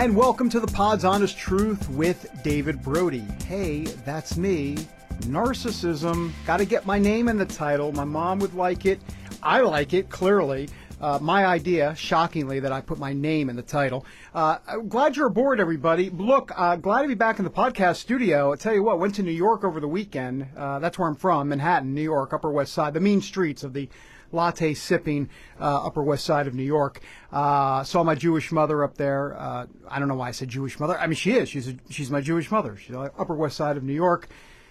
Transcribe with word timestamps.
And 0.00 0.16
welcome 0.16 0.48
to 0.48 0.60
the 0.60 0.66
Pod's 0.66 1.04
Honest 1.04 1.36
Truth 1.36 1.90
with 1.90 2.42
David 2.42 2.82
Brody. 2.82 3.22
Hey, 3.44 3.82
that's 3.82 4.38
me. 4.38 4.76
Narcissism. 5.24 6.32
Got 6.46 6.56
to 6.56 6.64
get 6.64 6.86
my 6.86 6.98
name 6.98 7.28
in 7.28 7.36
the 7.36 7.44
title. 7.44 7.92
My 7.92 8.04
mom 8.04 8.38
would 8.38 8.54
like 8.54 8.86
it. 8.86 8.98
I 9.42 9.60
like 9.60 9.92
it, 9.92 10.08
clearly. 10.08 10.70
Uh, 11.02 11.18
my 11.20 11.44
idea, 11.44 11.94
shockingly, 11.96 12.60
that 12.60 12.72
I 12.72 12.80
put 12.80 12.98
my 12.98 13.12
name 13.12 13.50
in 13.50 13.56
the 13.56 13.62
title. 13.62 14.06
Uh, 14.34 14.56
glad 14.88 15.18
you're 15.18 15.26
aboard, 15.26 15.60
everybody. 15.60 16.08
Look, 16.08 16.50
uh, 16.56 16.76
glad 16.76 17.02
to 17.02 17.08
be 17.08 17.14
back 17.14 17.38
in 17.38 17.44
the 17.44 17.50
podcast 17.50 17.96
studio. 17.96 18.54
I 18.54 18.56
tell 18.56 18.72
you 18.72 18.82
what, 18.82 18.98
went 18.98 19.16
to 19.16 19.22
New 19.22 19.30
York 19.30 19.64
over 19.64 19.80
the 19.80 19.88
weekend. 19.88 20.46
Uh, 20.56 20.78
that's 20.78 20.98
where 20.98 21.08
I'm 21.08 21.14
from, 21.14 21.50
Manhattan, 21.50 21.94
New 21.94 22.00
York, 22.00 22.32
Upper 22.32 22.50
West 22.50 22.72
Side, 22.72 22.94
the 22.94 23.00
mean 23.00 23.20
streets 23.20 23.64
of 23.64 23.74
the 23.74 23.86
latte 24.32 24.74
sipping 24.74 25.28
uh, 25.60 25.86
Upper 25.86 26.02
West 26.02 26.24
Side 26.24 26.46
of 26.46 26.54
New 26.54 26.64
York. 26.64 27.00
Uh, 27.32 27.82
saw 27.84 28.02
my 28.02 28.14
Jewish 28.14 28.52
mother 28.52 28.84
up 28.84 28.96
there. 28.96 29.38
Uh, 29.38 29.66
I 29.88 29.98
don't 29.98 30.08
know 30.08 30.14
why 30.14 30.28
I 30.28 30.32
said 30.32 30.48
Jewish 30.48 30.78
mother. 30.78 30.98
I 30.98 31.06
mean, 31.06 31.16
she 31.16 31.32
is. 31.32 31.48
She's 31.48 31.68
a, 31.68 31.76
she's 31.90 32.10
my 32.10 32.20
Jewish 32.20 32.50
mother. 32.50 32.76
She's 32.76 32.94
Upper 32.94 33.34
West 33.34 33.56
Side 33.56 33.76
of 33.76 33.82
New 33.82 33.94
York. 33.94 34.28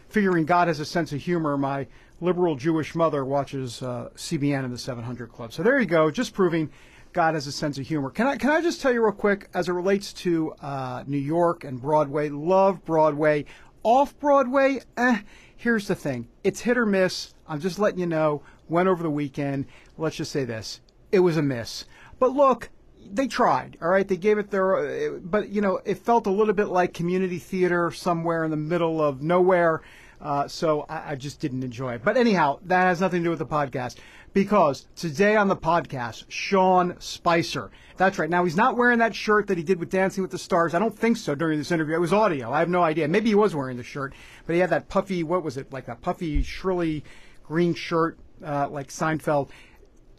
Figuring 0.09 0.45
God 0.45 0.67
has 0.67 0.79
a 0.79 0.85
sense 0.85 1.13
of 1.13 1.21
humor, 1.21 1.55
my 1.55 1.85
liberal 2.19 2.55
Jewish 2.55 2.95
mother 2.95 3.23
watches 3.23 3.81
uh, 3.81 4.09
CBN 4.16 4.66
in 4.66 4.71
the 4.71 4.77
700 4.77 5.31
Club. 5.31 5.53
So 5.53 5.63
there 5.63 5.79
you 5.79 5.85
go, 5.85 6.09
just 6.09 6.33
proving 6.33 6.69
God 7.13 7.33
has 7.33 7.47
a 7.47 7.51
sense 7.51 7.77
of 7.77 7.88
humor. 7.88 8.09
Can 8.09 8.27
I 8.27 8.38
can 8.38 8.51
I 8.51 8.61
just 8.61 8.81
tell 8.81 8.91
you 8.91 9.03
real 9.03 9.11
quick 9.11 9.49
as 9.53 9.69
it 9.69 9.73
relates 9.73 10.13
to 10.13 10.53
uh, 10.61 11.03
New 11.07 11.17
York 11.17 11.63
and 11.63 11.81
Broadway? 11.81 12.29
Love 12.29 12.83
Broadway. 12.85 13.45
Off 13.81 14.17
Broadway, 14.19 14.81
eh, 14.97 15.19
here's 15.55 15.88
the 15.88 15.95
thing: 15.95 16.27
it's 16.44 16.61
hit 16.61 16.77
or 16.77 16.85
miss. 16.85 17.33
I'm 17.47 17.59
just 17.59 17.79
letting 17.79 17.99
you 17.99 18.05
know 18.05 18.44
went 18.70 18.89
over 18.89 19.03
the 19.03 19.09
weekend. 19.09 19.66
Let's 19.98 20.16
just 20.16 20.31
say 20.31 20.45
this 20.45 20.80
it 21.12 21.20
was 21.20 21.38
a 21.38 21.42
miss. 21.42 21.86
But 22.20 22.31
look, 22.31 22.70
they 23.12 23.28
tried, 23.28 23.78
all 23.81 23.89
right? 23.89 24.08
They 24.08 24.17
gave 24.17 24.38
it 24.38 24.52
their, 24.52 25.20
but, 25.20 25.50
you 25.50 25.62
know, 25.62 25.80
it 25.86 25.98
felt 26.00 26.28
a 26.28 26.31
little 26.31 26.53
bit 26.53 26.67
like 26.67 26.94
community 26.94 27.40
theater 27.40 27.92
somewhere 27.92 28.44
in 28.44 28.52
the 28.52 28.58
middle 28.58 29.02
of 29.02 29.22
nowhere. 29.22 29.81
Uh, 30.22 30.47
so 30.47 30.86
I, 30.90 31.12
I, 31.12 31.16
just 31.16 31.40
didn't 31.40 31.64
enjoy 31.64 31.94
it. 31.94 32.03
But 32.03 32.17
anyhow, 32.17 32.59
that 32.66 32.81
has 32.84 33.00
nothing 33.00 33.22
to 33.22 33.23
do 33.23 33.30
with 33.30 33.40
the 33.40 33.45
podcast 33.45 33.95
because 34.34 34.86
today 34.97 35.38
on 35.38 35.47
the 35.47 35.56
podcast, 35.56 36.25
Sean 36.28 36.97
Spicer. 37.00 37.72
That's 37.95 38.20
right. 38.20 38.30
Now 38.30 38.44
he's 38.44 38.58
not 38.58 38.75
wearing 38.75 39.00
that 39.00 39.16
shirt 39.16 39.47
that 39.47 39.58
he 39.58 39.64
did 39.64 39.80
with 39.80 39.90
Dancing 39.90 40.22
with 40.22 40.31
the 40.31 40.38
Stars. 40.38 40.73
I 40.73 40.80
don't 40.80 40.97
think 40.97 41.16
so 41.16 41.36
during 41.36 41.58
this 41.58 41.72
interview. 41.72 41.95
It 41.95 42.00
was 42.00 42.12
audio. 42.12 42.52
I 42.52 42.59
have 42.59 42.67
no 42.67 42.84
idea. 42.84 43.08
Maybe 43.08 43.30
he 43.30 43.36
was 43.36 43.56
wearing 43.56 43.78
the 43.78 43.84
shirt, 43.84 44.14
but 44.45 44.53
he 44.53 44.59
had 44.59 44.72
that 44.72 44.90
puffy, 44.90 45.23
what 45.23 45.42
was 45.42 45.56
it, 45.56 45.72
like 45.72 45.86
that 45.86 46.02
puffy, 46.02 46.44
shrilly 46.44 47.06
green 47.44 47.73
shirt 47.73 48.20
uh, 48.45 48.69
like 48.69 48.89
Seinfeld. 48.89 49.49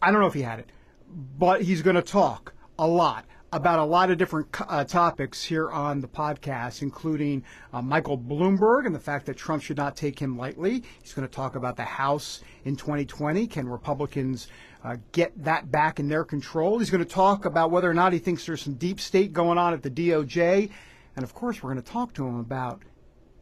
I 0.01 0.11
don't 0.11 0.21
know 0.21 0.27
if 0.27 0.33
he 0.33 0.41
had 0.41 0.59
it, 0.59 0.69
but 1.37 1.61
he's 1.61 1.81
going 1.81 1.95
to 1.95 2.01
talk 2.01 2.53
a 2.79 2.87
lot 2.87 3.25
about 3.53 3.79
a 3.79 3.83
lot 3.83 4.09
of 4.09 4.17
different 4.17 4.47
uh, 4.61 4.83
topics 4.85 5.43
here 5.43 5.69
on 5.69 5.99
the 5.99 6.07
podcast, 6.07 6.81
including 6.81 7.43
uh, 7.73 7.81
Michael 7.81 8.17
Bloomberg 8.17 8.85
and 8.85 8.95
the 8.95 8.99
fact 8.99 9.25
that 9.25 9.35
Trump 9.35 9.61
should 9.61 9.75
not 9.75 9.95
take 9.95 10.17
him 10.17 10.37
lightly. 10.37 10.83
He's 11.01 11.13
going 11.13 11.27
to 11.27 11.33
talk 11.33 11.55
about 11.55 11.75
the 11.75 11.83
House 11.83 12.41
in 12.63 12.77
2020. 12.77 13.47
Can 13.47 13.67
Republicans 13.67 14.47
uh, 14.85 14.95
get 15.11 15.33
that 15.43 15.69
back 15.69 15.99
in 15.99 16.07
their 16.07 16.23
control? 16.23 16.79
He's 16.79 16.89
going 16.89 17.03
to 17.03 17.09
talk 17.09 17.43
about 17.43 17.71
whether 17.71 17.89
or 17.89 17.93
not 17.93 18.13
he 18.13 18.19
thinks 18.19 18.45
there's 18.45 18.61
some 18.61 18.75
deep 18.75 19.01
state 19.01 19.33
going 19.33 19.57
on 19.57 19.73
at 19.73 19.83
the 19.83 19.91
DOJ. 19.91 20.69
And 21.17 21.23
of 21.23 21.33
course, 21.33 21.61
we're 21.61 21.73
going 21.73 21.83
to 21.83 21.91
talk 21.91 22.13
to 22.13 22.25
him 22.25 22.39
about 22.39 22.81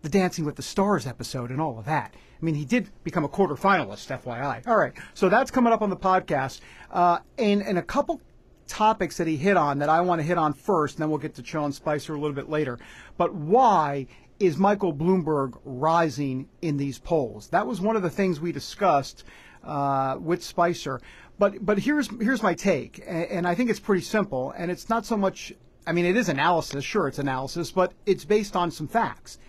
the 0.02 0.10
Dancing 0.10 0.46
with 0.46 0.56
the 0.56 0.62
Stars 0.62 1.06
episode 1.06 1.50
and 1.50 1.60
all 1.60 1.78
of 1.78 1.86
that. 1.86 2.14
I 2.14 2.46
mean, 2.46 2.56
he 2.56 2.66
did 2.66 2.90
become 3.04 3.26
a 3.26 3.30
quarterfinalist, 3.30 4.08
FYI. 4.22 4.66
All 4.68 4.78
right, 4.78 4.94
so 5.14 5.30
that's 5.30 5.52
coming 5.52 5.74
up 5.74 5.82
on 5.82 5.90
the 5.90 5.98
podcast, 5.98 6.62
uh, 6.92 7.20
and 7.38 7.62
and 7.62 7.78
a 7.78 7.84
couple 7.84 8.22
topics 8.68 9.18
that 9.18 9.28
he 9.28 9.36
hit 9.36 9.58
on 9.58 9.80
that 9.80 9.90
I 9.90 10.02
want 10.02 10.20
to 10.20 10.24
hit 10.24 10.38
on 10.38 10.54
first, 10.54 10.96
and 10.96 11.02
then 11.02 11.10
we'll 11.10 11.20
get 11.20 11.36
to 11.36 11.44
Sean 11.44 11.72
Spicer 11.72 12.14
a 12.14 12.20
little 12.20 12.36
bit 12.36 12.50
later. 12.50 12.80
But 13.18 13.34
why 13.34 14.08
is 14.40 14.58
Michael 14.58 14.94
Bloomberg 14.94 15.60
rising 15.66 16.48
in 16.62 16.78
these 16.78 17.00
polls? 17.00 17.50
That 17.50 17.68
was 17.68 17.82
one 17.82 17.96
of 17.96 18.04
the 18.04 18.10
things 18.10 18.40
we 18.40 18.52
discussed 18.54 19.26
uh, 19.64 20.18
with 20.20 20.44
Spicer. 20.44 21.02
But 21.38 21.66
but 21.66 21.80
here's 21.80 22.10
here's 22.22 22.44
my 22.44 22.54
take, 22.54 23.04
and 23.06 23.48
I 23.48 23.56
think 23.56 23.70
it's 23.70 23.80
pretty 23.80 24.04
simple, 24.04 24.54
and 24.58 24.72
it's 24.72 24.90
not 24.90 25.06
so 25.06 25.18
much. 25.18 25.54
I 25.88 25.92
mean, 25.92 26.06
it 26.06 26.16
is 26.16 26.30
analysis, 26.30 26.84
sure, 26.84 27.08
it's 27.08 27.20
analysis, 27.20 27.72
but 27.72 27.94
it's 28.06 28.24
based 28.24 28.56
on 28.56 28.72
some 28.72 28.88
facts. 28.88 29.40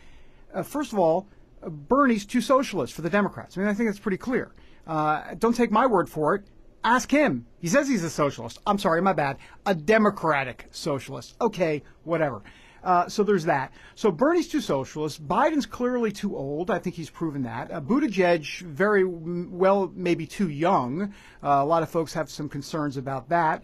Uh, 0.54 0.62
first 0.62 0.92
of 0.92 0.98
all, 0.98 1.26
Bernie's 1.62 2.24
too 2.24 2.40
socialist 2.40 2.94
for 2.94 3.02
the 3.02 3.10
Democrats. 3.10 3.56
I 3.56 3.60
mean, 3.60 3.68
I 3.68 3.74
think 3.74 3.88
that's 3.88 3.98
pretty 3.98 4.16
clear. 4.16 4.52
Uh, 4.86 5.34
don't 5.38 5.54
take 5.54 5.70
my 5.70 5.86
word 5.86 6.08
for 6.08 6.34
it. 6.34 6.44
Ask 6.82 7.10
him. 7.10 7.46
He 7.58 7.68
says 7.68 7.88
he's 7.88 8.04
a 8.04 8.10
socialist. 8.10 8.58
I'm 8.66 8.78
sorry, 8.78 9.02
my 9.02 9.12
bad. 9.12 9.36
A 9.66 9.74
democratic 9.74 10.66
socialist. 10.70 11.34
Okay, 11.40 11.82
whatever. 12.04 12.42
Uh, 12.82 13.06
so 13.08 13.22
there's 13.22 13.44
that. 13.44 13.72
So 13.94 14.10
Bernie's 14.10 14.48
too 14.48 14.62
socialist. 14.62 15.26
Biden's 15.26 15.66
clearly 15.66 16.10
too 16.10 16.34
old. 16.34 16.70
I 16.70 16.78
think 16.78 16.96
he's 16.96 17.10
proven 17.10 17.42
that. 17.42 17.70
Uh, 17.70 17.80
Buttigieg, 17.82 18.62
very 18.62 19.04
well, 19.04 19.92
maybe 19.94 20.26
too 20.26 20.48
young. 20.48 21.12
Uh, 21.42 21.60
a 21.60 21.64
lot 21.64 21.82
of 21.82 21.90
folks 21.90 22.14
have 22.14 22.30
some 22.30 22.48
concerns 22.48 22.96
about 22.96 23.28
that. 23.28 23.62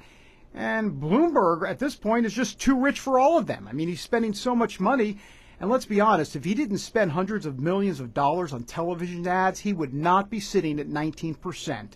And 0.53 1.01
Bloomberg, 1.01 1.69
at 1.69 1.79
this 1.79 1.97
point, 1.97 2.27
is 2.27 2.35
just 2.35 2.61
too 2.61 2.79
rich 2.79 3.01
for 3.01 3.19
all 3.19 3.39
of 3.39 3.47
them. 3.47 3.67
I 3.69 3.73
mean, 3.73 3.89
he's 3.89 4.01
spending 4.01 4.35
so 4.35 4.55
much 4.55 4.81
money. 4.81 5.19
And 5.61 5.71
let's 5.71 5.87
be 5.87 6.01
honest, 6.01 6.37
if 6.37 6.45
he 6.45 6.55
didn't 6.55 6.79
spend 6.79 7.13
hundreds 7.13 7.47
of 7.47 7.59
millions 7.59 7.99
of 7.99 8.13
dollars 8.13 8.53
on 8.53 8.65
television 8.65 9.27
ads, 9.27 9.61
he 9.61 9.73
would 9.73 9.95
not 9.95 10.29
be 10.29 10.41
sitting 10.41 10.79
at 10.79 10.89
19% 10.89 11.89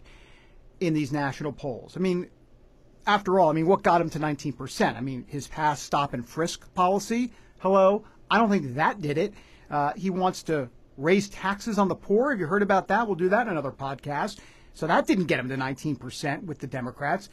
in 0.80 0.94
these 0.94 1.12
national 1.12 1.52
polls. 1.52 1.96
I 1.96 2.00
mean, 2.00 2.30
after 3.06 3.38
all, 3.38 3.50
I 3.50 3.52
mean, 3.52 3.66
what 3.66 3.82
got 3.82 4.00
him 4.00 4.08
to 4.10 4.18
19%? 4.18 4.96
I 4.96 5.00
mean, 5.00 5.24
his 5.28 5.46
past 5.46 5.82
stop 5.82 6.14
and 6.14 6.26
frisk 6.26 6.72
policy, 6.74 7.32
hello? 7.58 8.04
I 8.30 8.38
don't 8.38 8.50
think 8.50 8.74
that 8.76 9.02
did 9.02 9.18
it. 9.18 9.34
Uh, 9.70 9.92
he 9.94 10.08
wants 10.08 10.42
to 10.44 10.70
raise 10.96 11.28
taxes 11.28 11.78
on 11.78 11.88
the 11.88 11.94
poor. 11.94 12.30
Have 12.30 12.40
you 12.40 12.46
heard 12.46 12.62
about 12.62 12.88
that? 12.88 13.06
We'll 13.06 13.16
do 13.16 13.28
that 13.28 13.42
in 13.42 13.52
another 13.52 13.72
podcast. 13.72 14.38
So 14.72 14.86
that 14.86 15.06
didn't 15.06 15.26
get 15.26 15.38
him 15.38 15.48
to 15.48 15.56
19% 15.56 16.44
with 16.44 16.60
the 16.60 16.66
Democrats 16.66 17.28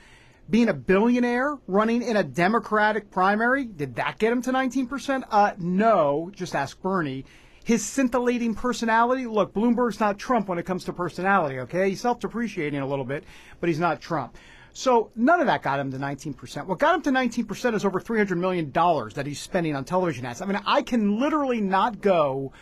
being 0.49 0.69
a 0.69 0.73
billionaire 0.73 1.57
running 1.67 2.01
in 2.01 2.17
a 2.17 2.23
Democratic 2.23 3.11
primary, 3.11 3.65
did 3.65 3.95
that 3.95 4.17
get 4.19 4.31
him 4.31 4.41
to 4.43 4.51
19%? 4.51 5.23
Uh, 5.29 5.53
no, 5.57 6.31
just 6.33 6.55
ask 6.55 6.81
Bernie. 6.81 7.25
His 7.63 7.85
scintillating 7.85 8.55
personality, 8.55 9.25
look, 9.27 9.53
Bloomberg's 9.53 9.99
not 9.99 10.17
Trump 10.17 10.47
when 10.47 10.57
it 10.57 10.63
comes 10.65 10.85
to 10.85 10.93
personality, 10.93 11.59
okay? 11.59 11.89
He's 11.89 11.99
self 11.99 12.19
depreciating 12.19 12.79
a 12.79 12.87
little 12.87 13.03
bit, 13.03 13.25
but 13.59 13.67
he's 13.67 13.79
not 13.79 13.99
Trump. 13.99 14.37
So 14.71 15.11
none 15.15 15.41
of 15.41 15.47
that 15.47 15.63
got 15.63 15.79
him 15.79 15.91
to 15.91 15.97
19%. 15.97 16.67
What 16.67 16.79
got 16.79 16.95
him 16.95 17.01
to 17.01 17.09
19% 17.09 17.73
is 17.73 17.83
over 17.83 17.99
$300 17.99 18.37
million 18.37 18.71
that 18.71 19.25
he's 19.25 19.39
spending 19.39 19.75
on 19.75 19.83
television 19.83 20.25
ads. 20.25 20.41
I 20.41 20.45
mean, 20.45 20.61
I 20.65 20.81
can 20.81 21.19
literally 21.19 21.59
not 21.59 21.99
go 21.99 22.53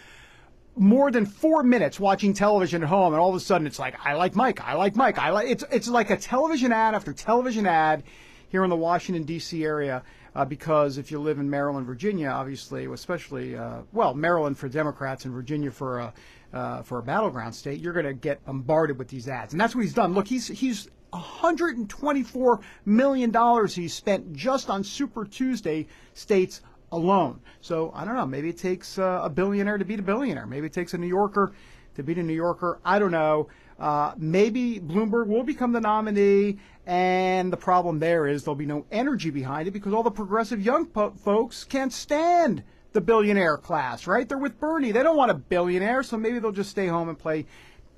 more 0.75 1.11
than 1.11 1.25
four 1.25 1.63
minutes 1.63 1.99
watching 1.99 2.33
television 2.33 2.83
at 2.83 2.89
home, 2.89 3.13
and 3.13 3.21
all 3.21 3.29
of 3.29 3.35
a 3.35 3.39
sudden 3.39 3.65
it's 3.65 3.79
like, 3.79 3.95
I 4.03 4.13
like 4.13 4.35
Mike, 4.35 4.61
I 4.61 4.73
like 4.73 4.95
Mike, 4.95 5.17
I 5.17 5.29
like. 5.29 5.49
It's 5.49 5.63
it's 5.71 5.87
like 5.87 6.09
a 6.09 6.17
television 6.17 6.71
ad 6.71 6.95
after 6.95 7.13
television 7.13 7.65
ad 7.65 8.03
here 8.49 8.63
in 8.63 8.69
the 8.69 8.75
Washington 8.75 9.23
D.C. 9.23 9.63
area. 9.63 10.03
Uh, 10.35 10.43
because 10.43 10.97
if 10.97 11.11
you 11.11 11.19
live 11.19 11.39
in 11.39 11.49
Maryland, 11.49 11.87
Virginia, 11.87 12.27
obviously, 12.27 12.85
especially 12.85 13.55
uh, 13.55 13.79
well, 13.93 14.13
Maryland 14.13 14.57
for 14.57 14.67
Democrats 14.67 15.23
and 15.23 15.33
Virginia 15.33 15.71
for 15.71 15.99
a 15.99 16.13
uh, 16.53 16.81
for 16.83 16.99
a 16.99 17.03
battleground 17.03 17.55
state, 17.55 17.79
you're 17.79 17.93
going 17.93 18.05
to 18.05 18.13
get 18.13 18.43
bombarded 18.45 18.97
with 18.97 19.07
these 19.07 19.29
ads, 19.29 19.53
and 19.53 19.61
that's 19.61 19.75
what 19.75 19.81
he's 19.81 19.93
done. 19.93 20.13
Look, 20.13 20.27
he's 20.27 20.47
he's 20.47 20.89
124 21.11 22.59
million 22.83 23.31
dollars 23.31 23.73
he's 23.73 23.93
spent 23.93 24.33
just 24.33 24.69
on 24.69 24.83
Super 24.83 25.23
Tuesday 25.23 25.87
states 26.13 26.61
alone. 26.95 27.41
So 27.61 27.91
I 27.93 28.05
don't 28.05 28.15
know. 28.15 28.25
Maybe 28.25 28.49
it 28.49 28.57
takes 28.57 28.97
uh, 28.97 29.21
a 29.23 29.29
billionaire 29.29 29.77
to 29.77 29.85
beat 29.85 29.99
a 29.99 30.03
billionaire. 30.03 30.45
Maybe 30.45 30.67
it 30.67 30.73
takes 30.73 30.93
a 30.93 30.97
New 30.97 31.07
Yorker 31.07 31.53
to 31.95 32.03
beat 32.03 32.17
a 32.17 32.23
New 32.23 32.33
Yorker. 32.33 32.79
I 32.83 32.99
don't 32.99 33.11
know. 33.11 33.47
Uh, 33.79 34.13
maybe 34.17 34.79
Bloomberg 34.79 35.27
will 35.27 35.43
become 35.43 35.73
the 35.73 35.81
nominee, 35.81 36.57
and 36.85 37.51
the 37.51 37.57
problem 37.57 37.99
there 37.99 38.25
is 38.25 38.43
there'll 38.43 38.55
be 38.55 38.65
no 38.65 38.85
energy 38.91 39.29
behind 39.29 39.67
it 39.67 39.71
because 39.71 39.93
all 39.93 40.03
the 40.03 40.11
progressive 40.11 40.61
young 40.61 40.85
po- 40.85 41.11
folks 41.11 41.65
can't 41.65 41.91
stand 41.91 42.63
the 42.93 43.01
billionaire 43.01 43.57
class, 43.57 44.07
right? 44.07 44.29
They're 44.29 44.37
with 44.37 44.59
Bernie. 44.59 44.93
They 44.93 45.03
don't 45.03 45.17
want 45.17 45.31
a 45.31 45.35
billionaire, 45.35 46.03
so 46.03 46.15
maybe 46.15 46.39
they'll 46.39 46.53
just 46.53 46.69
stay 46.69 46.87
home 46.87 47.09
and 47.09 47.19
play 47.19 47.45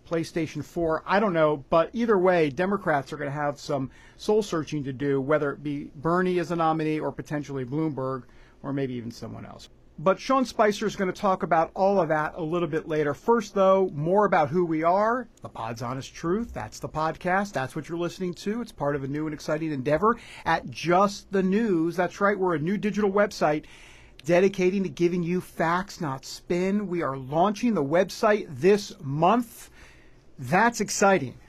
PlayStation 0.10 0.64
4. 0.64 1.04
I 1.06 1.20
don't 1.20 1.34
know, 1.34 1.64
but 1.70 1.92
either 1.94 2.18
way, 2.18 2.50
Democrats 2.50 3.14
are 3.14 3.18
going 3.18 3.30
to 3.30 3.36
have 3.36 3.60
some 3.60 3.92
soul 4.16 4.42
searching 4.42 4.84
to 4.86 4.94
do, 4.94 5.22
whether 5.22 5.52
it 5.52 5.62
be 5.62 5.92
Bernie 5.96 6.40
as 6.40 6.50
a 6.50 6.56
nominee 6.56 7.00
or 7.00 7.12
potentially 7.12 7.66
Bloomberg 7.66 8.24
or 8.64 8.74
maybe 8.74 8.94
even 8.94 9.12
someone 9.12 9.46
else. 9.46 9.70
But 10.00 10.20
Sean 10.20 10.46
Spicer 10.46 10.86
is 10.86 10.96
going 10.96 11.12
to 11.12 11.22
talk 11.22 11.42
about 11.42 11.72
all 11.74 12.00
of 12.00 12.10
that 12.10 12.34
a 12.36 12.44
little 12.44 12.68
bit 12.68 12.88
later. 12.88 13.16
First, 13.16 13.56
though, 13.56 13.90
more 13.96 14.26
about 14.26 14.50
who 14.50 14.64
we 14.64 14.84
are. 14.84 15.28
The 15.42 15.50
Pod's 15.50 15.82
Honest 15.82 16.14
Truth. 16.14 16.54
That's 16.54 16.78
the 16.78 16.90
podcast. 16.90 17.54
That's 17.54 17.76
what 17.76 17.90
you're 17.90 17.98
listening 17.98 18.36
to. 18.36 18.62
It's 18.62 18.72
part 18.72 18.96
of 18.96 19.04
a 19.04 19.08
new 19.08 19.26
and 19.26 19.34
exciting 19.34 19.72
endeavor 19.72 20.18
at 20.46 20.70
Just 20.70 21.32
the 21.32 21.42
News. 21.42 21.96
That's 21.96 22.22
right. 22.22 22.38
We're 22.38 22.54
a 22.54 22.60
new 22.60 22.78
digital 22.78 23.12
website 23.12 23.66
dedicating 24.24 24.84
to 24.84 24.90
giving 24.90 25.24
you 25.24 25.42
facts, 25.42 26.00
not 26.00 26.26
spin. 26.26 26.88
We 26.88 27.02
are 27.02 27.18
launching 27.18 27.74
the 27.74 27.84
website 27.84 28.46
this 28.50 28.94
month. 29.02 29.72
That's 30.38 30.80
exciting. 30.80 31.40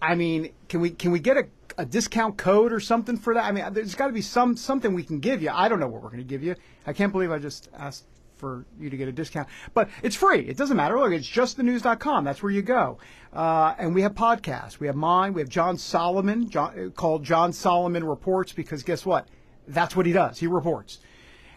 I 0.00 0.16
mean, 0.16 0.50
can 0.68 0.80
we 0.80 0.90
can 0.90 1.12
we 1.12 1.20
get 1.20 1.36
a, 1.36 1.44
a 1.78 1.84
discount 1.84 2.36
code 2.36 2.72
or 2.72 2.80
something 2.80 3.16
for 3.16 3.34
that? 3.34 3.44
I 3.44 3.52
mean, 3.52 3.72
there's 3.72 3.94
got 3.94 4.08
to 4.08 4.12
be 4.12 4.22
some 4.22 4.56
something 4.56 4.94
we 4.94 5.02
can 5.02 5.20
give 5.20 5.42
you. 5.42 5.50
I 5.52 5.68
don't 5.68 5.80
know 5.80 5.88
what 5.88 6.02
we're 6.02 6.10
going 6.10 6.22
to 6.22 6.28
give 6.28 6.42
you. 6.42 6.56
I 6.86 6.92
can't 6.92 7.12
believe 7.12 7.30
I 7.30 7.38
just 7.38 7.68
asked 7.76 8.04
for 8.36 8.66
you 8.78 8.90
to 8.90 8.96
get 8.96 9.06
a 9.06 9.12
discount, 9.12 9.48
but 9.72 9.88
it's 10.02 10.16
free. 10.16 10.40
It 10.40 10.56
doesn't 10.56 10.76
matter. 10.76 10.98
Look, 10.98 11.12
it's 11.12 11.28
justthenews.com. 11.28 12.24
That's 12.24 12.42
where 12.42 12.50
you 12.50 12.62
go. 12.62 12.98
Uh, 13.32 13.74
and 13.78 13.94
we 13.94 14.02
have 14.02 14.14
podcasts. 14.14 14.80
We 14.80 14.88
have 14.88 14.96
mine. 14.96 15.32
We 15.32 15.40
have 15.40 15.48
John 15.48 15.78
Solomon, 15.78 16.50
John, 16.50 16.90
called 16.96 17.24
John 17.24 17.52
Solomon 17.52 18.04
Reports, 18.04 18.52
because 18.52 18.82
guess 18.82 19.06
what? 19.06 19.28
That's 19.68 19.94
what 19.94 20.06
he 20.06 20.12
does. 20.12 20.40
He 20.40 20.48
reports. 20.48 20.98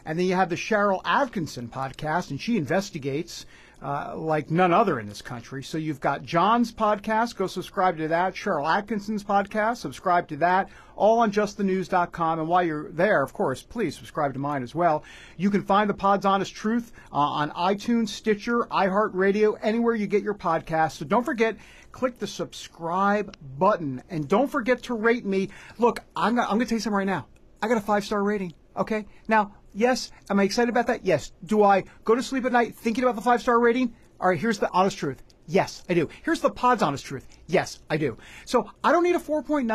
And 0.06 0.20
then 0.20 0.28
you 0.28 0.36
have 0.36 0.50
the 0.50 0.56
Sharyl 0.56 1.02
Attkisson 1.04 1.70
podcast, 1.70 2.30
and 2.30 2.40
she 2.40 2.56
investigates 2.56 3.48
uh, 3.86 4.18
like 4.18 4.50
none 4.50 4.74
other 4.74 5.00
in 5.00 5.06
this 5.06 5.22
country. 5.22 5.64
So 5.64 5.78
you've 5.78 6.00
got 6.00 6.24
John's 6.24 6.72
podcast, 6.72 7.36
go 7.36 7.46
subscribe 7.46 7.98
to 7.98 8.08
that. 8.08 8.34
Sharyl 8.34 8.66
Attkisson's 8.66 9.24
podcast, 9.24 9.78
subscribe 9.78 10.28
to 10.30 10.38
that. 10.38 10.70
All 10.96 11.20
on 11.20 11.32
justthenews.com. 11.32 12.40
And 12.40 12.48
while 12.48 12.64
you're 12.64 12.92
there, 12.92 13.22
of 13.22 13.32
course, 13.32 13.62
please 13.62 13.96
subscribe 13.96 14.34
to 14.34 14.40
mine 14.40 14.64
as 14.64 14.74
well. 14.74 15.04
You 15.38 15.52
can 15.52 15.62
find 15.62 15.88
the 15.88 15.94
Pod's 15.94 16.26
Honest 16.26 16.56
Truth 16.56 16.94
uh, 17.12 17.18
on 17.18 17.52
iTunes, 17.52 18.10
Stitcher, 18.10 18.62
iHeartRadio, 18.72 19.60
anywhere 19.62 19.94
you 19.94 20.08
get 20.08 20.24
your 20.24 20.34
podcast. 20.34 20.94
So 20.94 21.06
don't 21.06 21.24
forget, 21.24 21.56
click 21.92 22.18
the 22.18 22.26
subscribe 22.26 23.38
button. 23.60 24.02
And 24.10 24.28
don't 24.28 24.48
forget 24.48 24.82
to 24.84 24.96
rate 24.96 25.26
me. 25.26 25.50
Look, 25.78 26.00
I'm, 26.16 26.40
I'm 26.40 26.48
going 26.48 26.62
to 26.62 26.66
tell 26.66 26.78
you 26.78 26.80
something 26.80 26.98
right 26.98 27.04
now. 27.04 27.28
I 27.62 27.68
got 27.68 27.78
a 27.78 27.82
five 27.82 28.04
star 28.04 28.24
rating. 28.24 28.56
Okay. 28.76 29.06
Now, 29.28 29.54
yes, 29.76 30.12
am 30.30 30.40
I 30.40 30.44
excited 30.44 30.70
about 30.70 30.88
that? 30.88 31.06
Yes. 31.06 31.32
Do 31.46 31.64
I 31.64 31.84
go 32.04 32.16
to 32.16 32.24
sleep 32.24 32.46
at 32.46 32.52
night 32.52 32.76
thinking 32.76 33.04
about 33.04 33.16
the 33.16 33.22
five 33.22 33.42
star 33.42 33.60
rating? 33.60 33.94
All 34.20 34.30
right, 34.30 34.40
here's 34.40 34.60
the 34.60 34.72
honest 34.72 34.98
truth. 34.98 35.22
Yes, 35.48 35.84
I 35.90 35.94
do. 35.94 36.10
Here's 36.24 36.42
the 36.42 36.50
pod's 36.50 36.82
honest 36.82 37.06
truth. 37.06 37.28
Yes, 37.48 37.80
I 37.90 37.98
do. 37.98 38.18
So 38.46 38.72
I 38.84 38.92
don't 38.92 39.04
need 39.04 39.16
a 39.16 39.20
4.9. 39.20 39.70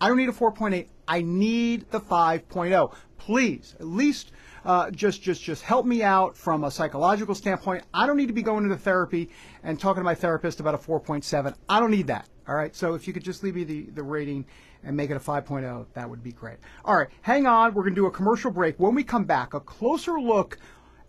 I 0.00 0.08
don't 0.08 0.16
need 0.16 0.28
a 0.28 0.32
4.8. 0.32 0.88
I 1.08 1.22
need 1.22 1.90
the 1.90 2.00
5.0. 2.00 2.94
Please, 3.16 3.74
at 3.80 3.86
least 3.86 4.32
uh, 4.66 4.90
just 4.90 5.22
just 5.22 5.42
just 5.42 5.62
help 5.62 5.86
me 5.86 6.02
out 6.02 6.36
from 6.36 6.64
a 6.64 6.70
psychological 6.70 7.34
standpoint. 7.34 7.84
I 7.94 8.06
don't 8.06 8.16
need 8.16 8.26
to 8.26 8.34
be 8.34 8.42
going 8.42 8.64
into 8.64 8.76
therapy 8.76 9.30
and 9.62 9.80
talking 9.80 10.00
to 10.00 10.04
my 10.04 10.14
therapist 10.14 10.60
about 10.60 10.74
a 10.74 10.78
4.7. 10.78 11.54
I 11.68 11.80
don't 11.80 11.90
need 11.90 12.08
that. 12.08 12.28
All 12.46 12.54
right. 12.54 12.74
So 12.74 12.94
if 12.94 13.06
you 13.06 13.14
could 13.14 13.24
just 13.24 13.42
leave 13.42 13.54
me 13.54 13.64
the, 13.64 13.84
the 13.90 14.02
rating 14.02 14.44
and 14.84 14.96
make 14.96 15.10
it 15.10 15.16
a 15.16 15.20
5.0, 15.20 15.86
that 15.94 16.08
would 16.08 16.22
be 16.22 16.32
great. 16.32 16.58
All 16.84 16.96
right. 16.96 17.08
Hang 17.22 17.46
on. 17.46 17.74
We're 17.74 17.82
going 17.82 17.94
to 17.94 18.00
do 18.00 18.06
a 18.06 18.10
commercial 18.10 18.50
break. 18.50 18.78
When 18.78 18.94
we 18.94 19.04
come 19.04 19.24
back, 19.24 19.54
a 19.54 19.60
closer 19.60 20.20
look 20.20 20.58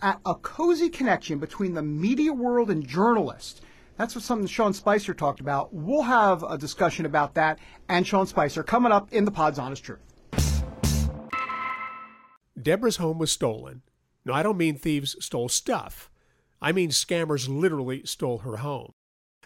at 0.02 0.20
a 0.26 0.36
cozy 0.36 0.90
connection 0.90 1.40
between 1.40 1.74
the 1.74 1.82
media 1.84 2.34
world 2.34 2.70
and 2.70 2.86
journalists. 2.86 3.62
That's 3.98 4.14
what 4.14 4.24
something 4.24 4.48
Sean 4.48 4.74
Spicer 4.74 5.14
talked 5.14 5.40
about. 5.40 5.74
We'll 5.74 6.02
have 6.04 6.44
a 6.44 6.58
discussion 6.58 7.06
about 7.06 7.34
that 7.36 7.60
and 7.88 8.06
Sean 8.06 8.28
Spicer 8.28 8.62
coming 8.64 8.92
up 8.92 9.12
in 9.14 9.26
the 9.26 9.32
Pod's 9.32 9.60
Honest 9.60 9.84
Truth. 9.84 10.02
Deborah's 12.62 12.98
home 12.98 13.20
was 13.20 13.32
stolen. 13.32 13.84
No, 14.26 14.34
I 14.34 14.44
don't 14.44 14.58
mean 14.58 14.76
thieves 14.76 15.16
stole 15.24 15.50
stuff. 15.50 16.10
I 16.62 16.72
mean 16.72 16.90
scammers 16.90 17.48
literally 17.48 18.02
stole 18.06 18.40
her 18.40 18.58
home. 18.58 18.94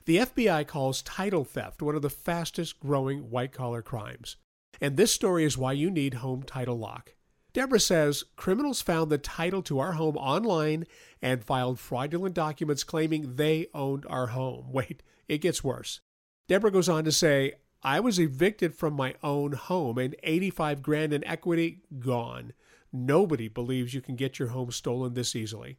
The 0.06 0.18
FBI 0.18 0.66
calls 0.68 1.01
title 1.01 1.44
theft 1.44 1.81
one 1.81 1.96
of 1.96 2.01
the 2.01 2.10
fastest 2.10 2.80
growing 2.80 3.30
white 3.30 3.51
collar 3.51 3.81
crimes. 3.81 4.38
And 4.81 4.98
this 4.98 5.12
story 5.12 5.44
is 5.44 5.57
why 5.57 5.74
you 5.74 5.92
need 5.92 6.16
Home 6.16 6.44
Title 6.44 6.78
Lock. 6.78 7.16
Deborah 7.51 7.80
says 7.80 8.24
criminals 8.36 8.81
found 8.81 9.12
the 9.12 9.18
title 9.18 9.62
to 9.63 9.80
our 9.80 9.94
home 9.94 10.16
online 10.18 10.86
and 11.22 11.44
filed 11.44 11.80
fraudulent 11.80 12.36
documents 12.36 12.84
claiming 12.84 13.36
they 13.36 13.68
owned 13.74 14.06
our 14.07 14.28
home. 14.28 14.68
Wait, 14.72 15.04
it 15.28 15.40
gets 15.40 15.63
worse. 15.63 16.00
Deborah 16.48 16.72
goes 16.72 16.90
on 16.90 17.04
to 17.04 17.12
say, 17.12 17.54
I 17.81 18.00
was 18.00 18.19
evicted 18.19 18.75
from 18.75 18.94
my 18.94 19.16
own 19.24 19.54
home 19.54 19.98
and 19.98 20.16
85 20.24 20.81
grand 20.81 21.13
in 21.13 21.24
equity 21.25 21.81
gone. 22.00 22.54
Nobody 22.92 23.48
believes 23.48 23.94
you 23.94 24.01
can 24.01 24.16
get 24.16 24.40
your 24.40 24.50
home 24.50 24.72
stolen 24.72 25.13
this 25.13 25.36
easily. 25.36 25.78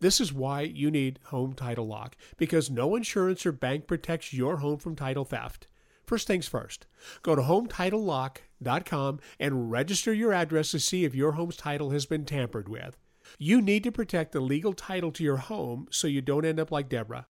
This 0.00 0.20
is 0.20 0.32
why 0.32 0.62
you 0.62 0.90
need 0.90 1.18
Home 1.26 1.52
Title 1.52 1.86
Lock, 1.86 2.16
because 2.38 2.70
no 2.70 2.96
insurance 2.96 3.44
or 3.44 3.52
bank 3.52 3.86
protects 3.86 4.32
your 4.32 4.56
home 4.56 4.78
from 4.78 4.96
title 4.96 5.26
theft. 5.26 5.66
First 6.06 6.26
things 6.26 6.48
first, 6.48 6.86
go 7.22 7.36
to 7.36 7.42
HometitleLock.com 7.42 9.20
and 9.38 9.70
register 9.70 10.12
your 10.12 10.32
address 10.32 10.70
to 10.72 10.80
see 10.80 11.04
if 11.04 11.14
your 11.14 11.32
home's 11.32 11.56
title 11.56 11.90
has 11.90 12.06
been 12.06 12.24
tampered 12.24 12.68
with. 12.68 12.96
You 13.38 13.60
need 13.60 13.84
to 13.84 13.92
protect 13.92 14.32
the 14.32 14.40
legal 14.40 14.72
title 14.72 15.12
to 15.12 15.22
your 15.22 15.36
home 15.36 15.86
so 15.90 16.08
you 16.08 16.22
don't 16.22 16.46
end 16.46 16.58
up 16.58 16.72
like 16.72 16.88
Deborah. 16.88 17.26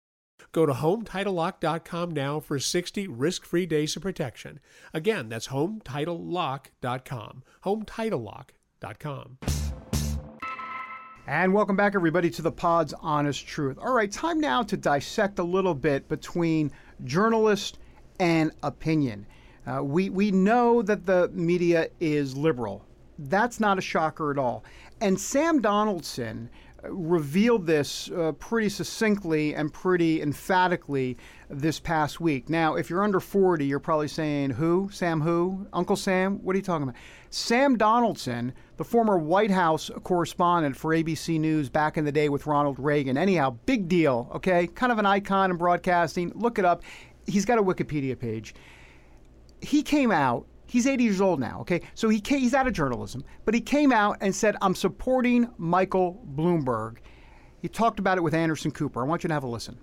Go 0.52 0.66
to 0.66 0.74
HometitleLock.com 0.74 2.12
now 2.12 2.40
for 2.40 2.60
60 2.60 3.08
risk-free 3.08 3.68
days 3.68 3.96
of 3.96 4.02
protection. 4.02 4.60
Again, 4.94 5.30
that's 5.30 5.48
HometitleLock.com. 5.50 7.44
HometitleLock.com 7.64 9.55
and 11.28 11.54
welcome 11.54 11.76
back, 11.76 11.96
everybody, 11.96 12.30
to 12.30 12.42
the 12.44 12.52
Pod's 12.52 12.94
Honest 13.02 13.48
Truth. 13.48 13.80
All 13.80 13.94
right, 13.94 14.12
time 14.12 14.40
now 14.40 14.62
to 14.62 14.78
dissect 14.78 15.40
a 15.40 15.44
little 15.44 15.74
bit 15.74 16.08
between 16.08 16.72
journalist 17.04 17.80
and 18.20 18.52
opinion. 18.62 19.26
Uh, 19.66 19.84
we, 19.84 20.12
we 20.12 20.30
know 20.30 20.84
that 20.84 21.08
the 21.08 21.30
media 21.34 21.90
is 22.00 22.38
liberal. 22.38 22.86
That's 23.18 23.60
not 23.60 23.80
a 23.80 23.82
shocker 23.82 24.30
at 24.30 24.38
all. 24.38 24.64
And 25.02 25.20
Sam 25.20 25.62
Donaldson 25.62 26.50
revealed 26.84 27.66
this 27.66 28.12
uh, 28.12 28.34
pretty 28.34 28.70
succinctly 28.70 29.56
and 29.56 29.74
pretty 29.74 30.22
emphatically 30.22 31.18
this 31.50 31.80
past 31.80 32.20
week. 32.20 32.50
Now, 32.50 32.76
if 32.76 32.90
you're 32.90 33.04
under 33.04 33.20
40, 33.20 33.66
you're 33.66 33.80
probably 33.80 34.08
saying, 34.08 34.52
Who? 34.52 34.90
Sam 34.92 35.22
who? 35.22 35.68
Uncle 35.74 35.96
Sam? 35.96 36.44
What 36.44 36.56
are 36.56 36.58
you 36.58 36.64
talking 36.64 36.84
about? 36.84 36.96
Sam 37.30 37.78
Donaldson, 37.78 38.54
the 38.78 38.84
former 38.84 39.18
White 39.18 39.52
House 39.52 39.92
correspondent 40.04 40.76
for 40.76 40.92
ABC 40.92 41.40
News 41.40 41.70
back 41.70 41.98
in 41.98 42.06
the 42.06 42.12
day 42.12 42.30
with 42.30 42.48
Ronald 42.48 42.80
Reagan. 42.80 43.18
Anyhow, 43.18 43.58
big 43.66 43.88
deal, 43.88 44.30
okay? 44.36 44.68
Kind 44.68 44.92
of 44.92 45.00
an 45.00 45.06
icon 45.06 45.52
in 45.52 45.58
broadcasting. 45.58 46.32
Look 46.36 46.60
it 46.60 46.66
up. 46.66 46.84
He's 47.28 47.46
got 47.46 47.58
a 47.58 47.64
Wikipedia 47.64 48.18
page. 48.18 48.56
He 49.62 49.84
came 49.84 50.12
out 50.12 50.46
he's 50.68 50.88
80 50.88 51.04
years 51.04 51.22
old 51.22 51.40
now, 51.40 51.62
okay? 51.62 51.82
So 51.94 52.10
he 52.10 52.20
came, 52.20 52.40
he's 52.40 52.54
out 52.54 52.68
of 52.68 52.74
journalism, 52.74 53.24
but 53.46 53.54
he 53.54 53.62
came 53.62 53.92
out 53.92 54.18
and 54.22 54.34
said, 54.34 54.56
I'm 54.62 54.76
supporting 54.76 55.50
Michael 55.58 56.22
Bloomberg. 56.36 56.98
He 57.62 57.68
talked 57.68 58.00
about 58.00 58.18
it 58.18 58.22
with 58.22 58.34
Anderson 58.34 58.72
Cooper. 58.72 59.02
I 59.02 59.06
want 59.06 59.24
you 59.24 59.28
to 59.30 59.34
have 59.34 59.44
a 59.44 59.48
listen. 59.48 59.78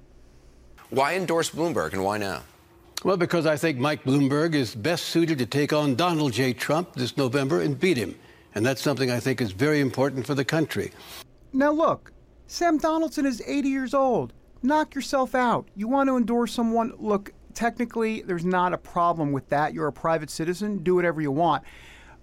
Why 0.93 1.15
endorse 1.15 1.49
Bloomberg 1.49 1.95
and 1.95 2.05
why 2.05 2.19
now? 2.19 2.43
Well, 3.03 3.17
because 3.17 3.47
I 3.47 3.57
think 3.57 3.79
Mike 3.79 4.05
Bloomberg 4.05 4.55
is 4.55 4.75
best 4.75 5.07
suited 5.07 5.39
to 5.39 5.47
take 5.47 5.73
on 5.73 5.95
Donald 5.95 6.35
J. 6.35 6.53
Trump 6.53 6.93
this 6.93 7.17
November 7.17 7.63
and 7.63 7.81
beat 7.81 7.97
him. 7.97 8.15
And 8.55 8.67
that's 8.67 8.83
something 8.83 9.11
I 9.11 9.19
think 9.19 9.41
is 9.41 9.53
very 9.53 9.81
important 9.81 10.27
for 10.27 10.35
the 10.35 10.45
country. 10.45 10.93
Now, 11.55 11.73
look, 11.73 12.13
Sam 12.47 12.77
Donaldson 12.77 13.25
is 13.25 13.43
80 13.47 13.71
years 13.71 13.95
old. 13.95 14.35
Knock 14.63 14.95
yourself 14.95 15.35
out. 15.35 15.67
You 15.75 15.89
want 15.89 16.11
to 16.11 16.19
endorse 16.19 16.53
someone? 16.53 16.93
Look, 16.99 17.33
technically, 17.55 18.21
there's 18.21 18.45
not 18.45 18.75
a 18.75 18.79
problem 18.79 19.33
with 19.33 19.49
that. 19.49 19.73
You're 19.73 19.89
a 19.89 19.93
private 19.95 20.29
citizen, 20.29 20.83
do 20.83 20.95
whatever 20.95 21.23
you 21.23 21.31
want. 21.31 21.65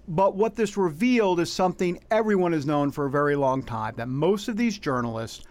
But 0.08 0.36
what 0.36 0.56
this 0.56 0.78
revealed 0.78 1.40
is 1.40 1.52
something 1.52 2.00
everyone 2.12 2.54
has 2.54 2.68
known 2.68 2.92
for 2.92 3.08
a 3.08 3.10
very 3.10 3.36
long 3.36 3.64
time 3.64 3.96
that 3.98 4.10
most 4.10 4.48
of 4.48 4.58
these 4.58 4.78
journalists 4.78 5.44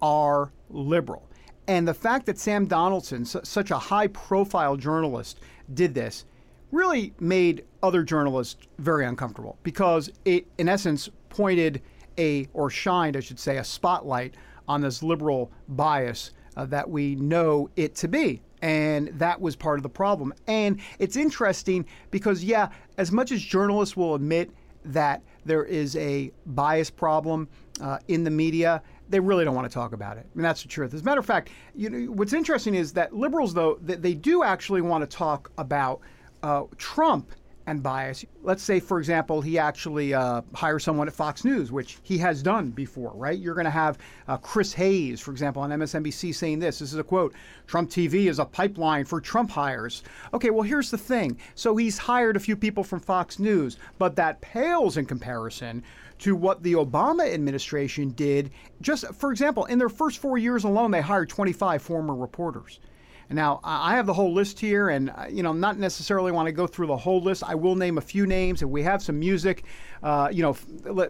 are 0.00 0.52
liberal. 0.70 1.28
And 1.68 1.86
the 1.86 1.94
fact 1.94 2.26
that 2.26 2.38
Sam 2.38 2.66
Donaldson, 2.66 3.24
such 3.24 3.70
a 3.70 3.78
high 3.78 4.06
profile 4.08 4.76
journalist, 4.76 5.40
did 5.74 5.94
this 5.94 6.24
really 6.70 7.12
made 7.20 7.64
other 7.82 8.02
journalists 8.02 8.56
very 8.78 9.04
uncomfortable 9.04 9.58
because 9.62 10.10
it, 10.24 10.46
in 10.58 10.68
essence, 10.68 11.08
pointed 11.28 11.82
a, 12.18 12.48
or 12.54 12.70
shined, 12.70 13.16
I 13.16 13.20
should 13.20 13.38
say, 13.38 13.58
a 13.58 13.64
spotlight 13.64 14.34
on 14.68 14.80
this 14.80 15.02
liberal 15.02 15.50
bias 15.68 16.32
uh, 16.56 16.66
that 16.66 16.88
we 16.88 17.14
know 17.16 17.70
it 17.76 17.94
to 17.96 18.08
be. 18.08 18.40
And 18.62 19.08
that 19.18 19.40
was 19.40 19.54
part 19.54 19.78
of 19.78 19.82
the 19.82 19.88
problem. 19.88 20.32
And 20.46 20.80
it's 20.98 21.16
interesting 21.16 21.84
because, 22.10 22.42
yeah, 22.42 22.70
as 22.96 23.12
much 23.12 23.32
as 23.32 23.42
journalists 23.42 23.96
will 23.96 24.14
admit 24.14 24.50
that 24.84 25.22
there 25.44 25.64
is 25.64 25.94
a 25.96 26.32
bias 26.46 26.90
problem 26.90 27.48
uh, 27.80 27.98
in 28.08 28.24
the 28.24 28.30
media, 28.30 28.82
they 29.08 29.20
really 29.20 29.44
don't 29.44 29.54
want 29.54 29.68
to 29.68 29.74
talk 29.74 29.92
about 29.92 30.16
it. 30.16 30.26
I 30.26 30.36
mean, 30.36 30.42
that's 30.42 30.62
the 30.62 30.68
truth. 30.68 30.94
As 30.94 31.00
a 31.00 31.04
matter 31.04 31.20
of 31.20 31.26
fact, 31.26 31.50
you 31.74 31.90
know, 31.90 32.12
what's 32.12 32.32
interesting 32.32 32.74
is 32.74 32.92
that 32.94 33.12
liberals, 33.12 33.54
though, 33.54 33.78
they, 33.82 33.94
they 33.94 34.14
do 34.14 34.42
actually 34.42 34.82
want 34.82 35.08
to 35.08 35.16
talk 35.16 35.50
about 35.58 36.00
uh, 36.42 36.64
Trump 36.76 37.30
and 37.66 37.82
bias. 37.82 38.24
Let's 38.42 38.62
say, 38.62 38.78
for 38.78 38.98
example, 38.98 39.40
he 39.40 39.58
actually 39.58 40.14
uh, 40.14 40.42
hires 40.54 40.84
someone 40.84 41.08
at 41.08 41.14
Fox 41.14 41.44
News, 41.44 41.72
which 41.72 41.98
he 42.02 42.18
has 42.18 42.42
done 42.42 42.70
before, 42.70 43.12
right? 43.14 43.38
You're 43.38 43.54
going 43.54 43.64
to 43.64 43.70
have 43.70 43.98
uh, 44.28 44.36
Chris 44.36 44.72
Hayes, 44.74 45.20
for 45.20 45.32
example, 45.32 45.62
on 45.62 45.70
MSNBC 45.70 46.34
saying 46.34 46.60
this. 46.60 46.78
This 46.78 46.92
is 46.92 46.98
a 46.98 47.04
quote 47.04 47.34
Trump 47.66 47.90
TV 47.90 48.26
is 48.26 48.38
a 48.38 48.44
pipeline 48.44 49.04
for 49.04 49.20
Trump 49.20 49.50
hires. 49.50 50.02
Okay, 50.32 50.50
well, 50.50 50.62
here's 50.62 50.90
the 50.90 50.98
thing. 50.98 51.38
So 51.54 51.76
he's 51.76 51.98
hired 51.98 52.36
a 52.36 52.40
few 52.40 52.56
people 52.56 52.84
from 52.84 53.00
Fox 53.00 53.38
News, 53.38 53.78
but 53.98 54.16
that 54.16 54.40
pales 54.40 54.96
in 54.96 55.06
comparison 55.06 55.82
to 56.18 56.36
what 56.36 56.62
the 56.62 56.74
Obama 56.74 57.32
administration 57.32 58.10
did. 58.10 58.50
Just, 58.80 59.12
for 59.14 59.30
example, 59.30 59.64
in 59.66 59.78
their 59.78 59.88
first 59.88 60.18
four 60.18 60.38
years 60.38 60.64
alone, 60.64 60.90
they 60.90 61.00
hired 61.00 61.28
25 61.28 61.82
former 61.82 62.14
reporters. 62.14 62.80
Now, 63.28 63.60
I 63.64 63.96
have 63.96 64.06
the 64.06 64.12
whole 64.12 64.32
list 64.32 64.60
here, 64.60 64.88
and 64.88 65.10
uh, 65.10 65.26
you 65.28 65.42
know, 65.42 65.52
not 65.52 65.78
necessarily 65.78 66.30
want 66.30 66.46
to 66.46 66.52
go 66.52 66.66
through 66.66 66.86
the 66.86 66.96
whole 66.96 67.20
list. 67.20 67.42
I 67.44 67.54
will 67.56 67.74
name 67.74 67.98
a 67.98 68.00
few 68.00 68.26
names, 68.26 68.62
and 68.62 68.70
we 68.70 68.82
have 68.84 69.02
some 69.02 69.18
music. 69.18 69.64
Uh, 70.02 70.28
you 70.32 70.42
know, 70.42 70.52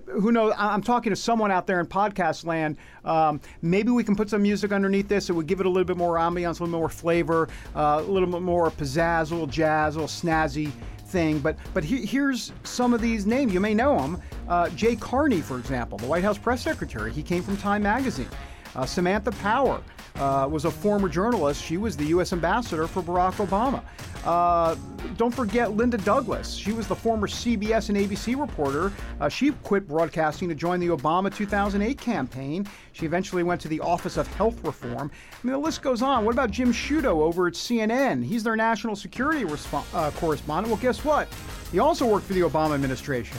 who 0.06 0.32
knows? 0.32 0.54
I'm 0.56 0.82
talking 0.82 1.10
to 1.10 1.16
someone 1.16 1.50
out 1.50 1.66
there 1.66 1.78
in 1.78 1.86
podcast 1.86 2.46
land. 2.46 2.78
Um, 3.04 3.40
maybe 3.60 3.90
we 3.90 4.02
can 4.02 4.16
put 4.16 4.30
some 4.30 4.42
music 4.42 4.72
underneath 4.72 5.08
this. 5.08 5.28
It 5.28 5.34
would 5.34 5.46
give 5.46 5.60
it 5.60 5.66
a 5.66 5.68
little 5.68 5.84
bit 5.84 5.98
more 5.98 6.16
ambiance, 6.16 6.60
a 6.60 6.64
little 6.64 6.78
more 6.78 6.88
flavor, 6.88 7.48
uh, 7.74 8.02
a 8.06 8.10
little 8.10 8.30
bit 8.30 8.42
more 8.42 8.70
pizzazz, 8.70 9.30
a 9.30 9.34
little 9.34 9.46
jazz, 9.46 9.96
a 9.96 10.00
little 10.00 10.08
snazzy 10.08 10.72
thing. 11.08 11.38
But 11.38 11.56
but 11.74 11.84
he, 11.84 12.06
here's 12.06 12.52
some 12.64 12.94
of 12.94 13.02
these 13.02 13.26
names. 13.26 13.52
You 13.52 13.60
may 13.60 13.74
know 13.74 13.98
them. 13.98 14.22
Uh, 14.48 14.70
Jay 14.70 14.96
Carney, 14.96 15.42
for 15.42 15.58
example, 15.58 15.98
the 15.98 16.06
White 16.06 16.24
House 16.24 16.38
press 16.38 16.62
secretary. 16.62 17.12
He 17.12 17.22
came 17.22 17.42
from 17.42 17.56
Time 17.58 17.82
Magazine. 17.82 18.28
Uh, 18.76 18.84
Samantha 18.84 19.32
Power 19.32 19.82
uh, 20.16 20.46
was 20.50 20.66
a 20.66 20.70
former 20.70 21.08
journalist. 21.08 21.62
She 21.62 21.78
was 21.78 21.96
the 21.96 22.04
U.S. 22.06 22.32
ambassador 22.32 22.86
for 22.86 23.02
Barack 23.02 23.34
Obama. 23.44 23.82
Uh, 24.24 24.74
don't 25.16 25.34
forget 25.34 25.76
Linda 25.76 25.96
Douglass. 25.98 26.54
She 26.54 26.72
was 26.72 26.86
the 26.86 26.96
former 26.96 27.26
CBS 27.26 27.88
and 27.88 27.96
ABC 27.96 28.38
reporter. 28.38 28.92
Uh, 29.20 29.28
she 29.28 29.52
quit 29.62 29.86
broadcasting 29.86 30.48
to 30.48 30.54
join 30.54 30.80
the 30.80 30.88
Obama 30.88 31.34
2008 31.34 31.98
campaign. 31.98 32.66
She 32.92 33.06
eventually 33.06 33.44
went 33.44 33.60
to 33.62 33.68
the 33.68 33.80
Office 33.80 34.16
of 34.16 34.26
Health 34.34 34.62
Reform. 34.64 35.10
I 35.32 35.46
mean, 35.46 35.52
the 35.52 35.58
list 35.58 35.80
goes 35.80 36.02
on. 36.02 36.24
What 36.24 36.32
about 36.32 36.50
Jim 36.50 36.72
Sciutto 36.72 37.22
over 37.22 37.46
at 37.46 37.54
CNN? 37.54 38.24
He's 38.24 38.42
their 38.42 38.56
national 38.56 38.96
security 38.96 39.44
resp- 39.44 39.84
uh, 39.94 40.10
correspondent. 40.12 40.68
Well, 40.68 40.82
guess 40.82 41.04
what? 41.04 41.28
He 41.70 41.78
also 41.78 42.04
worked 42.06 42.26
for 42.26 42.34
the 42.34 42.40
Obama 42.40 42.74
administration 42.74 43.38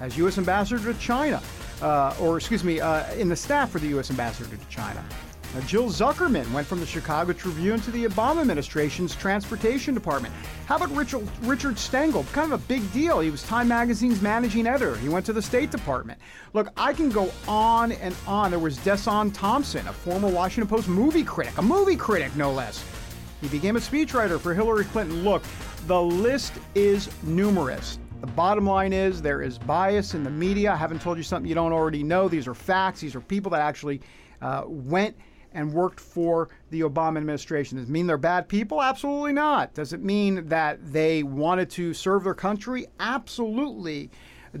as 0.00 0.16
U.S. 0.18 0.38
ambassador 0.38 0.92
to 0.92 0.98
China, 1.00 1.42
uh, 1.82 2.14
or 2.20 2.36
excuse 2.36 2.64
me, 2.64 2.80
uh, 2.80 3.12
in 3.14 3.28
the 3.28 3.36
staff 3.36 3.70
for 3.70 3.78
the 3.78 3.88
U.S. 3.88 4.10
ambassador 4.10 4.56
to 4.56 4.68
China. 4.68 5.04
Now, 5.54 5.60
Jill 5.62 5.86
Zuckman 5.86 6.50
went 6.52 6.66
from 6.66 6.78
the 6.78 6.86
Chicago 6.86 7.32
Tribune 7.32 7.80
to 7.80 7.90
the 7.90 8.04
Obama 8.04 8.42
administration's 8.42 9.16
transportation 9.16 9.94
department. 9.94 10.34
How 10.66 10.76
about 10.76 10.94
Richard, 10.94 11.26
Richard 11.40 11.78
Stengel? 11.78 12.24
Kind 12.32 12.52
of 12.52 12.62
a 12.62 12.66
big 12.66 12.92
deal. 12.92 13.20
He 13.20 13.30
was 13.30 13.42
Time 13.44 13.68
Magazine's 13.68 14.20
managing 14.20 14.66
editor. 14.66 14.96
He 14.96 15.08
went 15.08 15.24
to 15.24 15.32
the 15.32 15.40
State 15.40 15.70
Department. 15.70 16.20
Look, 16.52 16.68
I 16.76 16.92
can 16.92 17.08
go 17.08 17.32
on 17.46 17.92
and 17.92 18.14
on. 18.26 18.50
There 18.50 18.60
was 18.60 18.76
Desson 18.78 19.32
Thomson, 19.32 19.88
a 19.88 19.92
former 19.92 20.28
Washington 20.28 20.68
Post 20.68 20.86
movie 20.86 21.24
critic, 21.24 21.56
a 21.56 21.62
movie 21.62 21.96
critic, 21.96 22.36
no 22.36 22.52
less. 22.52 22.84
He 23.40 23.48
became 23.48 23.76
a 23.76 23.80
speechwriter 23.80 24.38
for 24.38 24.52
Hillary 24.52 24.84
Clinton. 24.84 25.24
Look, 25.24 25.42
the 25.86 26.00
list 26.00 26.52
is 26.74 27.08
numerous. 27.22 27.98
The 28.20 28.26
bottom 28.26 28.66
line 28.66 28.92
is 28.92 29.22
there 29.22 29.42
is 29.42 29.58
bias 29.58 30.14
in 30.14 30.24
the 30.24 30.30
media. 30.30 30.72
I 30.72 30.76
haven't 30.76 31.00
told 31.00 31.18
you 31.18 31.22
something 31.22 31.48
you 31.48 31.54
don't 31.54 31.72
already 31.72 32.02
know. 32.02 32.28
These 32.28 32.48
are 32.48 32.54
facts. 32.54 33.00
These 33.00 33.14
are 33.14 33.20
people 33.20 33.50
that 33.52 33.60
actually 33.60 34.00
uh, 34.42 34.64
went 34.66 35.16
and 35.52 35.72
worked 35.72 36.00
for 36.00 36.48
the 36.70 36.80
Obama 36.80 37.18
administration. 37.18 37.78
Does 37.78 37.88
it 37.88 37.92
mean 37.92 38.08
they're 38.08 38.18
bad 38.18 38.48
people? 38.48 38.82
Absolutely 38.82 39.32
not. 39.32 39.72
Does 39.72 39.92
it 39.92 40.02
mean 40.02 40.48
that 40.48 40.84
they 40.92 41.22
wanted 41.22 41.70
to 41.70 41.94
serve 41.94 42.24
their 42.24 42.34
country? 42.34 42.88
Absolutely. 42.98 44.10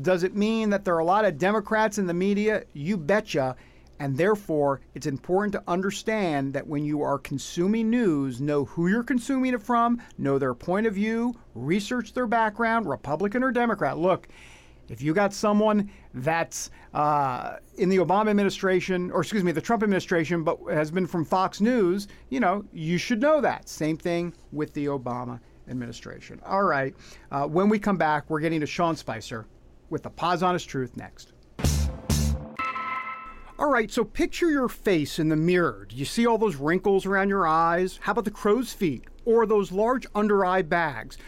Does 0.02 0.22
it 0.22 0.36
mean 0.36 0.70
that 0.70 0.84
there 0.84 0.94
are 0.94 1.00
a 1.00 1.04
lot 1.04 1.24
of 1.24 1.36
Democrats 1.36 1.98
in 1.98 2.06
the 2.06 2.14
media? 2.14 2.64
You 2.74 2.96
betcha. 2.96 3.56
And 4.00 4.16
therefore, 4.16 4.80
it's 4.94 5.06
important 5.06 5.52
to 5.54 5.62
understand 5.66 6.52
that 6.54 6.66
when 6.66 6.84
you 6.84 7.02
are 7.02 7.18
consuming 7.18 7.90
news, 7.90 8.40
know 8.40 8.64
who 8.64 8.88
you're 8.88 9.02
consuming 9.02 9.54
it 9.54 9.62
from, 9.62 10.00
know 10.18 10.38
their 10.38 10.54
point 10.54 10.86
of 10.86 10.94
view, 10.94 11.34
research 11.54 12.12
their 12.12 12.26
background, 12.26 12.88
Republican 12.88 13.42
or 13.42 13.50
Democrat. 13.50 13.98
Look, 13.98 14.28
if 14.88 15.02
you 15.02 15.12
got 15.12 15.34
someone 15.34 15.90
that's 16.14 16.70
uh, 16.94 17.56
in 17.76 17.88
the 17.88 17.98
Obama 17.98 18.30
administration, 18.30 19.10
or 19.10 19.20
excuse 19.20 19.44
me, 19.44 19.52
the 19.52 19.60
Trump 19.60 19.82
administration, 19.82 20.44
but 20.44 20.58
has 20.70 20.90
been 20.90 21.06
from 21.06 21.24
Fox 21.24 21.60
News, 21.60 22.08
you 22.30 22.40
know, 22.40 22.64
you 22.72 22.98
should 22.98 23.20
know 23.20 23.40
that. 23.40 23.68
Same 23.68 23.96
thing 23.96 24.32
with 24.52 24.72
the 24.74 24.86
Obama 24.86 25.40
administration. 25.68 26.40
All 26.46 26.62
right. 26.62 26.94
Uh, 27.30 27.46
when 27.46 27.68
we 27.68 27.78
come 27.78 27.98
back, 27.98 28.30
we're 28.30 28.40
getting 28.40 28.60
to 28.60 28.66
Sean 28.66 28.96
Spicer 28.96 29.46
with 29.90 30.02
the 30.02 30.10
Pod's 30.10 30.42
Honest 30.42 30.68
Truth 30.68 30.96
next. 30.96 31.32
All 33.60 33.70
right, 33.70 33.90
so 33.90 34.04
picture 34.04 34.48
your 34.48 34.68
face 34.68 35.18
in 35.18 35.30
the 35.30 35.36
mirror. 35.36 35.84
Do 35.88 35.96
you 35.96 36.04
see 36.04 36.24
all 36.24 36.38
those 36.38 36.54
wrinkles 36.54 37.04
around 37.04 37.28
your 37.28 37.44
eyes? 37.44 37.98
How 38.02 38.12
about 38.12 38.24
the 38.24 38.30
crow's 38.30 38.72
feet 38.72 39.02
or 39.24 39.46
those 39.46 39.72
large 39.72 40.06
under 40.14 40.44
eye 40.44 40.62
bags? 40.62 41.18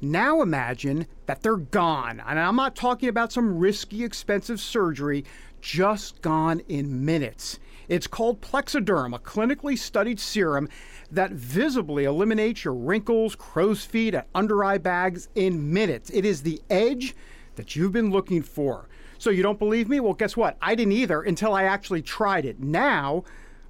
Now 0.00 0.42
imagine 0.42 1.06
that 1.26 1.42
they're 1.42 1.56
gone. 1.56 2.20
And 2.26 2.40
I'm 2.40 2.56
not 2.56 2.74
talking 2.74 3.08
about 3.08 3.30
some 3.30 3.56
risky, 3.56 4.02
expensive 4.02 4.58
surgery, 4.58 5.24
just 5.60 6.22
gone 6.22 6.60
in 6.68 7.04
minutes. 7.04 7.60
It's 7.86 8.08
called 8.08 8.40
Plexaderm, 8.40 9.14
a 9.14 9.20
clinically 9.20 9.78
studied 9.78 10.18
serum 10.18 10.68
that 11.12 11.30
visibly 11.30 12.02
eliminates 12.02 12.64
your 12.64 12.74
wrinkles, 12.74 13.36
crow's 13.36 13.84
feet, 13.84 14.12
and 14.16 14.24
under 14.34 14.64
eye 14.64 14.78
bags 14.78 15.28
in 15.36 15.72
minutes. 15.72 16.10
It 16.10 16.24
is 16.24 16.42
the 16.42 16.60
edge 16.68 17.14
that 17.56 17.76
you've 17.76 17.92
been 17.92 18.10
looking 18.10 18.42
for. 18.42 18.88
So 19.18 19.30
you 19.30 19.42
don't 19.42 19.58
believe 19.58 19.88
me? 19.88 20.00
Well, 20.00 20.14
guess 20.14 20.36
what? 20.36 20.56
I 20.60 20.74
didn't 20.74 20.92
either 20.92 21.22
until 21.22 21.54
I 21.54 21.64
actually 21.64 22.02
tried 22.02 22.44
it. 22.44 22.60
Now, 22.60 23.24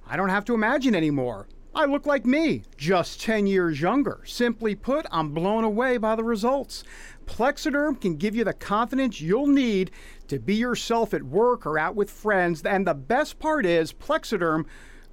I 0.05 0.15
don't 0.17 0.29
have 0.29 0.45
to 0.45 0.53
imagine 0.53 0.95
anymore. 0.95 1.47
I 1.75 1.85
look 1.85 2.07
like 2.07 2.25
me, 2.25 2.63
just 2.75 3.21
10 3.21 3.45
years 3.45 3.79
younger. 3.79 4.21
Simply 4.25 4.73
put, 4.73 5.05
I'm 5.11 5.29
blown 5.29 5.63
away 5.63 5.97
by 5.97 6.15
the 6.15 6.23
results. 6.23 6.83
Plexaderm 7.27 8.01
can 8.01 8.15
give 8.15 8.35
you 8.35 8.43
the 8.43 8.53
confidence 8.53 9.21
you'll 9.21 9.45
need 9.45 9.91
to 10.27 10.39
be 10.39 10.55
yourself 10.55 11.13
at 11.13 11.21
work 11.21 11.67
or 11.67 11.77
out 11.77 11.95
with 11.95 12.09
friends. 12.09 12.63
And 12.63 12.87
the 12.87 12.95
best 12.95 13.37
part 13.37 13.63
is, 13.65 13.93
Plexaderm 13.93 14.65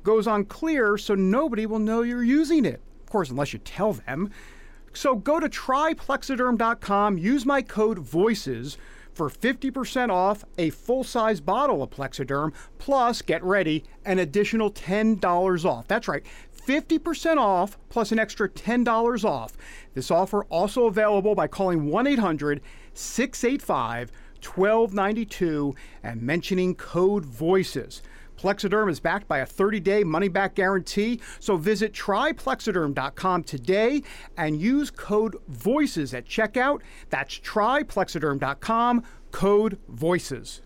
goes 0.04 0.26
on 0.26 0.46
clear 0.46 0.96
so 0.96 1.14
nobody 1.14 1.66
will 1.66 1.78
know 1.78 2.00
you're 2.00 2.24
using 2.24 2.64
it. 2.64 2.80
Of 3.02 3.10
course, 3.10 3.28
unless 3.30 3.52
you 3.52 3.58
tell 3.58 3.92
them. 3.92 4.30
So 4.94 5.16
go 5.16 5.40
to 5.40 5.48
tryplexaderm.com, 5.48 7.18
use 7.18 7.44
my 7.44 7.62
code 7.62 7.98
VOICES 7.98 8.76
for 9.12 9.28
50% 9.28 10.10
off 10.10 10.44
a 10.56 10.70
full 10.70 11.04
size 11.04 11.40
bottle 11.40 11.82
of 11.82 11.90
Plexaderm, 11.90 12.52
plus, 12.78 13.20
get 13.20 13.42
ready, 13.42 13.84
an 14.04 14.18
additional 14.20 14.70
$10 14.70 15.64
off. 15.64 15.88
That's 15.88 16.08
right, 16.08 16.24
50% 16.66 17.36
off 17.36 17.76
plus 17.88 18.12
an 18.12 18.18
extra 18.18 18.48
$10 18.48 19.24
off. 19.24 19.56
This 19.94 20.10
offer 20.10 20.44
also 20.44 20.86
available 20.86 21.34
by 21.34 21.48
calling 21.48 21.86
1 21.86 22.06
800 22.06 22.60
685 22.94 24.12
1292 24.42 25.74
and 26.02 26.22
mentioning 26.22 26.74
code 26.74 27.24
VOICES. 27.24 28.02
Plexaderm 28.44 28.90
is 28.90 29.00
backed 29.00 29.26
by 29.26 29.38
a 29.38 29.46
30 29.46 29.80
day 29.80 30.04
money 30.04 30.28
back 30.28 30.54
guarantee, 30.54 31.18
so 31.40 31.56
visit 31.56 31.94
tryplexaderm.com 31.94 33.42
today 33.42 34.02
and 34.36 34.60
use 34.60 34.90
code 34.90 35.34
VOICES 35.48 36.12
at 36.12 36.26
checkout. 36.26 36.82
That's 37.08 37.40
tryplexaderm.com, 37.40 39.02
code 39.30 39.78
VOICES. 39.88 40.60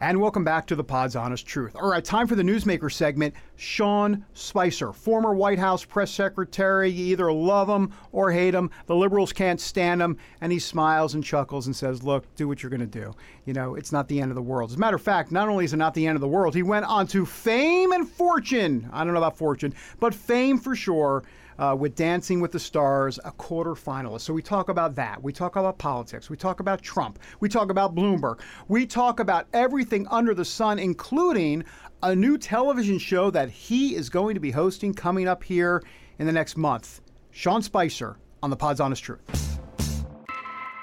And 0.00 0.20
welcome 0.20 0.44
back 0.44 0.64
to 0.68 0.76
the 0.76 0.84
Pod's 0.84 1.16
Honest 1.16 1.44
Truth. 1.44 1.74
All 1.74 1.90
right, 1.90 2.04
time 2.04 2.28
for 2.28 2.36
the 2.36 2.44
Newsmaker 2.44 2.90
segment. 2.90 3.34
Sean 3.56 4.24
Spicer, 4.32 4.92
former 4.92 5.34
White 5.34 5.58
House 5.58 5.84
press 5.84 6.12
secretary. 6.12 6.88
You 6.88 7.06
either 7.06 7.32
love 7.32 7.68
him 7.68 7.92
or 8.12 8.30
hate 8.30 8.54
him. 8.54 8.70
The 8.86 8.94
liberals 8.94 9.32
can't 9.32 9.60
stand 9.60 10.00
him. 10.00 10.16
And 10.40 10.52
he 10.52 10.60
smiles 10.60 11.14
and 11.14 11.24
chuckles 11.24 11.66
and 11.66 11.74
says, 11.74 12.04
Look, 12.04 12.32
do 12.36 12.46
what 12.46 12.62
you're 12.62 12.70
going 12.70 12.78
to 12.78 12.86
do. 12.86 13.12
You 13.44 13.54
know, 13.54 13.74
it's 13.74 13.90
not 13.90 14.06
the 14.06 14.20
end 14.20 14.30
of 14.30 14.36
the 14.36 14.42
world. 14.42 14.70
As 14.70 14.76
a 14.76 14.78
matter 14.78 14.94
of 14.94 15.02
fact, 15.02 15.32
not 15.32 15.48
only 15.48 15.64
is 15.64 15.72
it 15.72 15.78
not 15.78 15.94
the 15.94 16.06
end 16.06 16.14
of 16.14 16.20
the 16.20 16.28
world, 16.28 16.54
he 16.54 16.62
went 16.62 16.86
on 16.86 17.08
to 17.08 17.26
fame 17.26 17.90
and 17.90 18.08
fortune. 18.08 18.88
I 18.92 19.02
don't 19.02 19.14
know 19.14 19.18
about 19.18 19.36
fortune, 19.36 19.74
but 19.98 20.14
fame 20.14 20.58
for 20.58 20.76
sure 20.76 21.24
uh, 21.58 21.76
with 21.78 21.94
Dancing 21.94 22.40
with 22.40 22.52
the 22.52 22.58
Stars, 22.58 23.18
a 23.24 23.32
quarter 23.32 23.72
finalist. 23.72 24.22
So 24.22 24.32
we 24.32 24.42
talk 24.42 24.68
about 24.68 24.94
that. 24.96 25.22
We 25.22 25.32
talk 25.32 25.56
about 25.56 25.78
politics. 25.78 26.30
We 26.30 26.36
talk 26.36 26.60
about 26.60 26.82
Trump. 26.82 27.18
We 27.40 27.48
talk 27.48 27.70
about 27.70 27.94
Bloomberg. 27.94 28.40
We 28.68 28.86
talk 28.86 29.20
about 29.20 29.46
everything 29.52 30.06
under 30.08 30.34
the 30.34 30.44
sun, 30.44 30.78
including 30.78 31.64
a 32.02 32.14
new 32.14 32.38
television 32.38 32.98
show 32.98 33.30
that 33.30 33.50
he 33.50 33.94
is 33.94 34.08
going 34.08 34.34
to 34.34 34.40
be 34.40 34.50
hosting 34.50 34.94
coming 34.94 35.26
up 35.26 35.42
here 35.42 35.82
in 36.18 36.26
the 36.26 36.32
next 36.32 36.56
month. 36.56 37.00
Sean 37.30 37.62
Spicer 37.62 38.16
on 38.42 38.50
the 38.50 38.56
Pod's 38.56 38.80
Honest 38.80 39.02
Truth. 39.02 39.58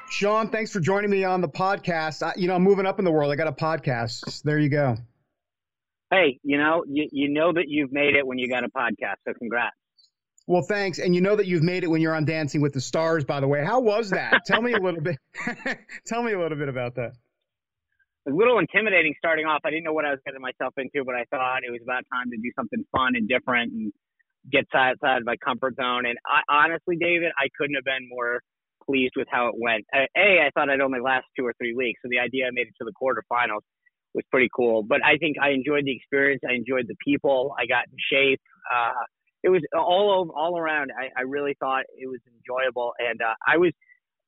Sean, 0.09 0.49
thanks 0.49 0.71
for 0.71 0.79
joining 0.79 1.09
me 1.09 1.23
on 1.23 1.41
the 1.41 1.49
podcast. 1.49 2.21
I, 2.23 2.33
you 2.37 2.47
know, 2.47 2.55
I'm 2.55 2.63
moving 2.63 2.85
up 2.85 2.99
in 2.99 3.05
the 3.05 3.11
world. 3.11 3.31
I 3.31 3.35
got 3.35 3.47
a 3.47 3.51
podcast. 3.51 4.43
There 4.43 4.59
you 4.59 4.69
go. 4.69 4.97
Hey, 6.11 6.39
you 6.43 6.57
know, 6.57 6.85
you, 6.87 7.09
you 7.11 7.29
know 7.29 7.51
that 7.51 7.65
you've 7.67 7.91
made 7.91 8.15
it 8.15 8.25
when 8.25 8.37
you 8.37 8.47
got 8.47 8.63
a 8.63 8.69
podcast, 8.69 9.15
so 9.27 9.33
congrats. 9.33 9.75
Well, 10.47 10.61
thanks. 10.61 10.99
And 10.99 11.15
you 11.15 11.21
know 11.21 11.35
that 11.35 11.47
you've 11.47 11.63
made 11.63 11.83
it 11.83 11.87
when 11.87 12.01
you're 12.01 12.13
on 12.13 12.25
Dancing 12.25 12.61
with 12.61 12.73
the 12.73 12.81
Stars, 12.81 13.25
by 13.25 13.39
the 13.39 13.47
way. 13.47 13.63
How 13.65 13.79
was 13.79 14.11
that? 14.11 14.41
Tell 14.45 14.61
me 14.61 14.73
a 14.73 14.79
little 14.79 15.01
bit. 15.01 15.17
Tell 16.05 16.21
me 16.21 16.33
a 16.33 16.39
little 16.39 16.57
bit 16.57 16.69
about 16.69 16.95
that. 16.95 17.13
A 18.27 18.31
little 18.31 18.59
intimidating 18.59 19.13
starting 19.17 19.45
off. 19.45 19.61
I 19.65 19.69
didn't 19.69 19.83
know 19.83 19.93
what 19.93 20.05
I 20.05 20.11
was 20.11 20.19
getting 20.25 20.41
myself 20.41 20.73
into, 20.77 21.03
but 21.03 21.15
I 21.15 21.25
thought 21.29 21.63
it 21.65 21.71
was 21.71 21.81
about 21.83 22.03
time 22.11 22.29
to 22.31 22.37
do 22.37 22.51
something 22.55 22.83
fun 22.91 23.15
and 23.15 23.27
different 23.27 23.71
and 23.73 23.93
get 24.51 24.65
outside 24.73 25.17
of 25.17 25.25
my 25.25 25.35
comfort 25.37 25.75
zone. 25.75 26.05
And 26.05 26.17
I, 26.25 26.41
honestly, 26.49 26.95
David, 26.97 27.31
I 27.37 27.49
couldn't 27.57 27.75
have 27.75 27.85
been 27.85 28.09
more 28.09 28.41
pleased 28.85 29.13
with 29.15 29.27
how 29.29 29.47
it 29.47 29.55
went. 29.57 29.85
A, 29.93 30.05
I 30.45 30.49
thought 30.53 30.69
I'd 30.69 30.81
only 30.81 30.99
last 31.01 31.25
two 31.37 31.45
or 31.45 31.53
three 31.57 31.73
weeks, 31.73 32.01
so 32.03 32.09
the 32.09 32.19
idea 32.19 32.45
I 32.45 32.51
made 32.51 32.67
it 32.67 32.73
to 32.81 32.85
the 32.85 32.93
quarterfinals 32.93 33.65
was 34.13 34.23
pretty 34.31 34.49
cool. 34.55 34.83
But 34.83 35.03
I 35.03 35.17
think 35.17 35.37
I 35.41 35.49
enjoyed 35.49 35.85
the 35.85 35.95
experience. 35.95 36.41
I 36.47 36.53
enjoyed 36.53 36.85
the 36.87 36.95
people. 37.03 37.53
I 37.57 37.65
got 37.65 37.85
in 37.89 37.97
shape. 38.11 38.41
Uh, 38.71 39.05
it 39.45 39.49
was 39.49 39.61
all 39.77 40.21
over, 40.21 40.31
all 40.33 40.57
around. 40.57 40.89
I, 40.91 41.19
I 41.19 41.21
really 41.21 41.55
thought 41.59 41.83
it 41.95 42.07
was 42.07 42.19
enjoyable, 42.25 42.93
and 42.97 43.21
uh, 43.21 43.35
I 43.45 43.57
was, 43.57 43.71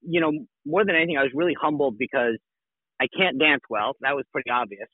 you 0.01 0.21
know, 0.21 0.31
more 0.63 0.85
than 0.85 0.95
anything, 0.95 1.17
I 1.17 1.23
was 1.23 1.31
really 1.33 1.55
humbled 1.59 1.97
because 1.97 2.37
I 3.01 3.07
can't 3.17 3.39
dance 3.39 3.63
well. 3.67 3.93
That 4.01 4.15
was 4.15 4.25
pretty 4.31 4.51
obvious. 4.51 4.87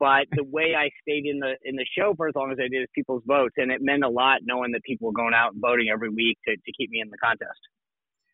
But 0.00 0.32
the 0.32 0.44
way 0.56 0.72
I 0.74 0.88
stayed 1.02 1.26
in 1.26 1.40
the 1.40 1.56
in 1.62 1.76
the 1.76 1.84
show 1.96 2.14
for 2.16 2.26
as 2.26 2.34
long 2.34 2.52
as 2.52 2.58
I 2.58 2.68
did 2.72 2.80
is 2.80 2.88
people's 2.94 3.22
votes, 3.26 3.54
and 3.58 3.70
it 3.70 3.82
meant 3.82 4.02
a 4.02 4.08
lot 4.08 4.40
knowing 4.44 4.72
that 4.72 4.82
people 4.82 5.08
were 5.08 5.20
going 5.20 5.34
out 5.34 5.52
and 5.52 5.60
voting 5.60 5.88
every 5.92 6.08
week 6.08 6.38
to, 6.48 6.56
to 6.56 6.72
keep 6.72 6.88
me 6.88 7.00
in 7.02 7.10
the 7.10 7.18
contest. 7.18 7.60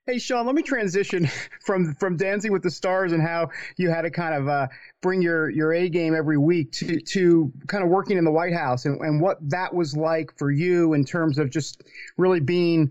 Hey 0.05 0.19
Sean, 0.19 0.47
let 0.47 0.57
me 0.57 0.63
transition 0.63 1.29
from 1.65 1.95
from 1.95 2.17
Dancing 2.17 2.51
with 2.51 2.63
the 2.63 2.71
Stars 2.73 3.13
and 3.13 3.23
how 3.23 3.51
you 3.77 3.89
had 3.89 4.03
to 4.03 4.11
kind 4.11 4.35
of 4.35 4.49
uh, 4.49 4.67
bring 5.01 5.23
your 5.23 5.49
your 5.49 5.73
A 5.73 5.89
game 5.89 6.13
every 6.13 6.39
week 6.39 6.73
to 6.73 6.99
to 6.99 7.53
kind 7.69 7.85
of 7.85 7.91
working 7.91 8.19
in 8.19 8.25
the 8.25 8.31
White 8.33 8.53
House 8.53 8.85
and, 8.85 9.01
and 9.01 9.21
what 9.21 9.39
that 9.51 9.73
was 9.73 9.97
like 9.97 10.37
for 10.37 10.51
you 10.51 10.95
in 10.95 11.05
terms 11.05 11.39
of 11.39 11.51
just 11.51 11.85
really 12.19 12.41
being 12.41 12.91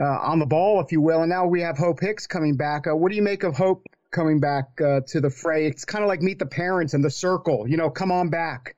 uh, 0.00 0.04
on 0.04 0.40
the 0.40 0.46
ball, 0.46 0.80
if 0.80 0.90
you 0.90 1.00
will. 1.00 1.20
And 1.20 1.30
now 1.30 1.46
we 1.46 1.60
have 1.60 1.78
Hope 1.78 2.00
Hicks 2.00 2.26
coming 2.26 2.56
back. 2.56 2.88
Uh, 2.88 2.96
what 2.96 3.10
do 3.10 3.16
you 3.16 3.22
make 3.22 3.44
of 3.44 3.56
Hope 3.56 3.86
coming 4.10 4.40
back 4.40 4.80
uh, 4.80 5.02
to 5.06 5.20
the 5.20 5.30
fray? 5.30 5.66
It's 5.66 5.84
kind 5.84 6.02
of 6.02 6.08
like 6.08 6.20
Meet 6.20 6.40
the 6.40 6.46
Parents 6.46 6.94
and 6.94 7.04
the 7.04 7.10
Circle. 7.10 7.68
You 7.68 7.76
know, 7.76 7.90
come 7.90 8.10
on 8.10 8.28
back. 8.28 8.74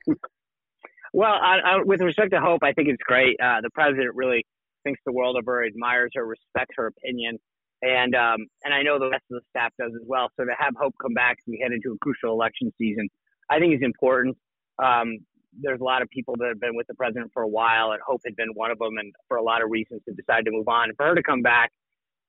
Well, 1.15 1.33
I, 1.33 1.59
I, 1.65 1.83
with 1.85 2.03
respect 2.03 2.33
to 2.33 2.41
Hope, 2.41 2.63
I 2.63 2.73
think 2.75 2.89
it's 2.89 3.03
great. 3.03 3.37
Uh, 3.43 3.63
the 3.63 3.71
president 3.71 4.15
really 4.15 4.45
thinks 4.85 5.01
the 5.07 5.13
world 5.13 5.37
of 5.39 5.47
her, 5.47 5.65
admires 5.65 6.11
her, 6.15 6.27
respects 6.27 6.75
her 6.77 6.89
opinion 6.89 7.39
and 7.83 8.15
um, 8.15 8.47
and 8.65 8.73
I 8.73 8.83
know 8.83 8.99
the 8.99 9.11
rest 9.11 9.25
of 9.31 9.41
the 9.41 9.47
staff 9.51 9.73
does 9.79 9.93
as 9.95 10.07
well. 10.07 10.31
So 10.39 10.45
to 10.45 10.53
have 10.59 10.75
Hope 10.81 10.95
come 11.03 11.15
back 11.15 11.39
as 11.41 11.45
we 11.47 11.61
head 11.63 11.73
into 11.73 11.93
a 11.93 11.99
crucial 11.99 12.33
election 12.33 12.73
season, 12.79 13.09
I 13.51 13.59
think 13.59 13.75
is 13.75 13.83
important. 13.83 14.37
Um, 14.83 15.19
there's 15.61 15.81
a 15.81 15.85
lot 15.85 16.01
of 16.01 16.09
people 16.09 16.35
that 16.39 16.49
have 16.49 16.61
been 16.61 16.77
with 16.77 16.87
the 16.87 16.95
president 16.95 17.31
for 17.35 17.43
a 17.43 17.49
while, 17.49 17.93
and 17.93 18.01
Hope 18.07 18.23
had 18.25 18.37
been 18.37 18.51
one 18.55 18.71
of 18.71 18.79
them, 18.79 18.97
and 18.99 19.13
for 19.29 19.37
a 19.37 19.43
lot 19.43 19.63
of 19.63 19.71
reasons, 19.71 20.01
to 20.09 20.15
decide 20.15 20.47
to 20.47 20.51
move 20.51 20.69
on. 20.69 20.89
And 20.89 20.97
for 20.97 21.07
her 21.07 21.15
to 21.15 21.23
come 21.23 21.43
back, 21.43 21.71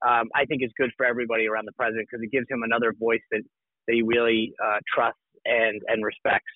um, 0.05 0.27
I 0.35 0.45
think 0.45 0.61
is 0.63 0.71
good 0.77 0.91
for 0.97 1.05
everybody 1.05 1.47
around 1.47 1.65
the 1.65 1.71
president 1.73 2.07
because 2.09 2.23
it 2.23 2.31
gives 2.31 2.47
him 2.49 2.63
another 2.63 2.93
voice 2.99 3.21
that 3.31 3.41
that 3.87 3.93
he 3.93 4.01
really 4.01 4.53
uh, 4.63 4.79
trusts 4.93 5.19
and 5.45 5.81
and 5.87 6.03
respects. 6.03 6.51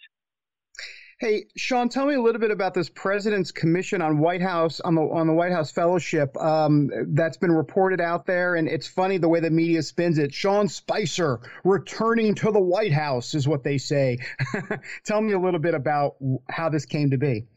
Hey, 1.19 1.47
Sean, 1.55 1.89
tell 1.89 2.05
me 2.05 2.13
a 2.13 2.21
little 2.21 2.39
bit 2.39 2.51
about 2.51 2.75
this 2.75 2.89
President's 2.89 3.51
Commission 3.51 4.03
on 4.03 4.19
White 4.19 4.41
House 4.41 4.79
on 4.79 4.93
the 4.93 5.01
on 5.01 5.25
the 5.25 5.33
White 5.33 5.51
House 5.51 5.71
Fellowship 5.71 6.37
um, 6.37 6.91
that's 7.15 7.37
been 7.37 7.51
reported 7.51 7.99
out 7.99 8.27
there, 8.27 8.53
and 8.53 8.67
it's 8.67 8.85
funny 8.85 9.17
the 9.17 9.27
way 9.27 9.39
the 9.39 9.49
media 9.49 9.81
spins 9.81 10.19
it. 10.19 10.31
Sean 10.31 10.67
Spicer 10.67 11.39
returning 11.63 12.35
to 12.35 12.51
the 12.51 12.59
White 12.59 12.93
House 12.93 13.33
is 13.33 13.47
what 13.47 13.63
they 13.63 13.79
say. 13.79 14.19
tell 15.05 15.19
me 15.19 15.33
a 15.33 15.39
little 15.39 15.59
bit 15.59 15.73
about 15.73 16.17
how 16.51 16.69
this 16.69 16.85
came 16.85 17.09
to 17.09 17.17
be. 17.17 17.47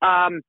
Um, 0.00 0.40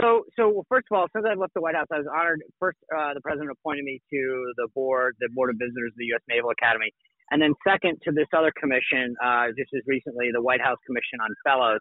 so, 0.00 0.24
so 0.38 0.64
first 0.70 0.86
of 0.90 0.96
all, 0.96 1.06
since 1.14 1.26
I 1.28 1.34
left 1.34 1.52
the 1.52 1.60
White 1.60 1.74
House, 1.74 1.88
I 1.92 1.98
was 1.98 2.06
honored. 2.08 2.40
First, 2.58 2.78
uh, 2.90 3.12
the 3.12 3.20
president 3.20 3.50
appointed 3.50 3.84
me 3.84 4.00
to 4.08 4.52
the 4.56 4.68
board, 4.74 5.16
the 5.20 5.28
board 5.34 5.50
of 5.50 5.56
visitors 5.58 5.92
of 5.92 5.98
the 5.98 6.06
U.S. 6.16 6.22
Naval 6.30 6.48
Academy. 6.48 6.92
And 7.32 7.40
then 7.40 7.54
second 7.66 7.96
to 8.04 8.12
this 8.12 8.28
other 8.36 8.52
commission, 8.60 9.16
uh, 9.24 9.46
just 9.56 9.72
as 9.74 9.80
recently, 9.86 10.28
the 10.32 10.42
White 10.42 10.60
House 10.60 10.76
Commission 10.86 11.18
on 11.24 11.30
Fellows. 11.42 11.80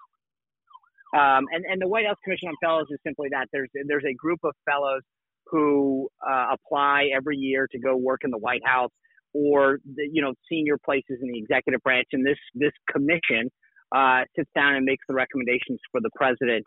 Um, 1.13 1.43
and, 1.51 1.65
and 1.69 1.81
the 1.81 1.89
White 1.89 2.07
House 2.07 2.15
Commission 2.23 2.47
on 2.47 2.55
Fellows 2.63 2.87
is 2.89 2.99
simply 3.05 3.27
that 3.31 3.47
there's 3.51 3.69
there's 3.85 4.05
a 4.09 4.13
group 4.13 4.39
of 4.45 4.53
fellows 4.65 5.01
who 5.47 6.07
uh, 6.25 6.55
apply 6.55 7.09
every 7.13 7.35
year 7.35 7.67
to 7.69 7.79
go 7.79 7.97
work 7.97 8.21
in 8.23 8.31
the 8.31 8.37
White 8.37 8.65
House 8.65 8.91
or 9.33 9.79
the, 9.83 10.07
you 10.09 10.21
know 10.21 10.33
senior 10.49 10.77
places 10.77 11.19
in 11.21 11.29
the 11.29 11.37
executive 11.37 11.81
branch, 11.83 12.07
and 12.13 12.25
this 12.25 12.39
this 12.55 12.71
commission 12.89 13.51
uh, 13.93 14.21
sits 14.37 14.49
down 14.55 14.75
and 14.75 14.85
makes 14.85 15.03
the 15.09 15.13
recommendations 15.13 15.79
for 15.91 15.99
the 15.99 16.09
president, 16.15 16.63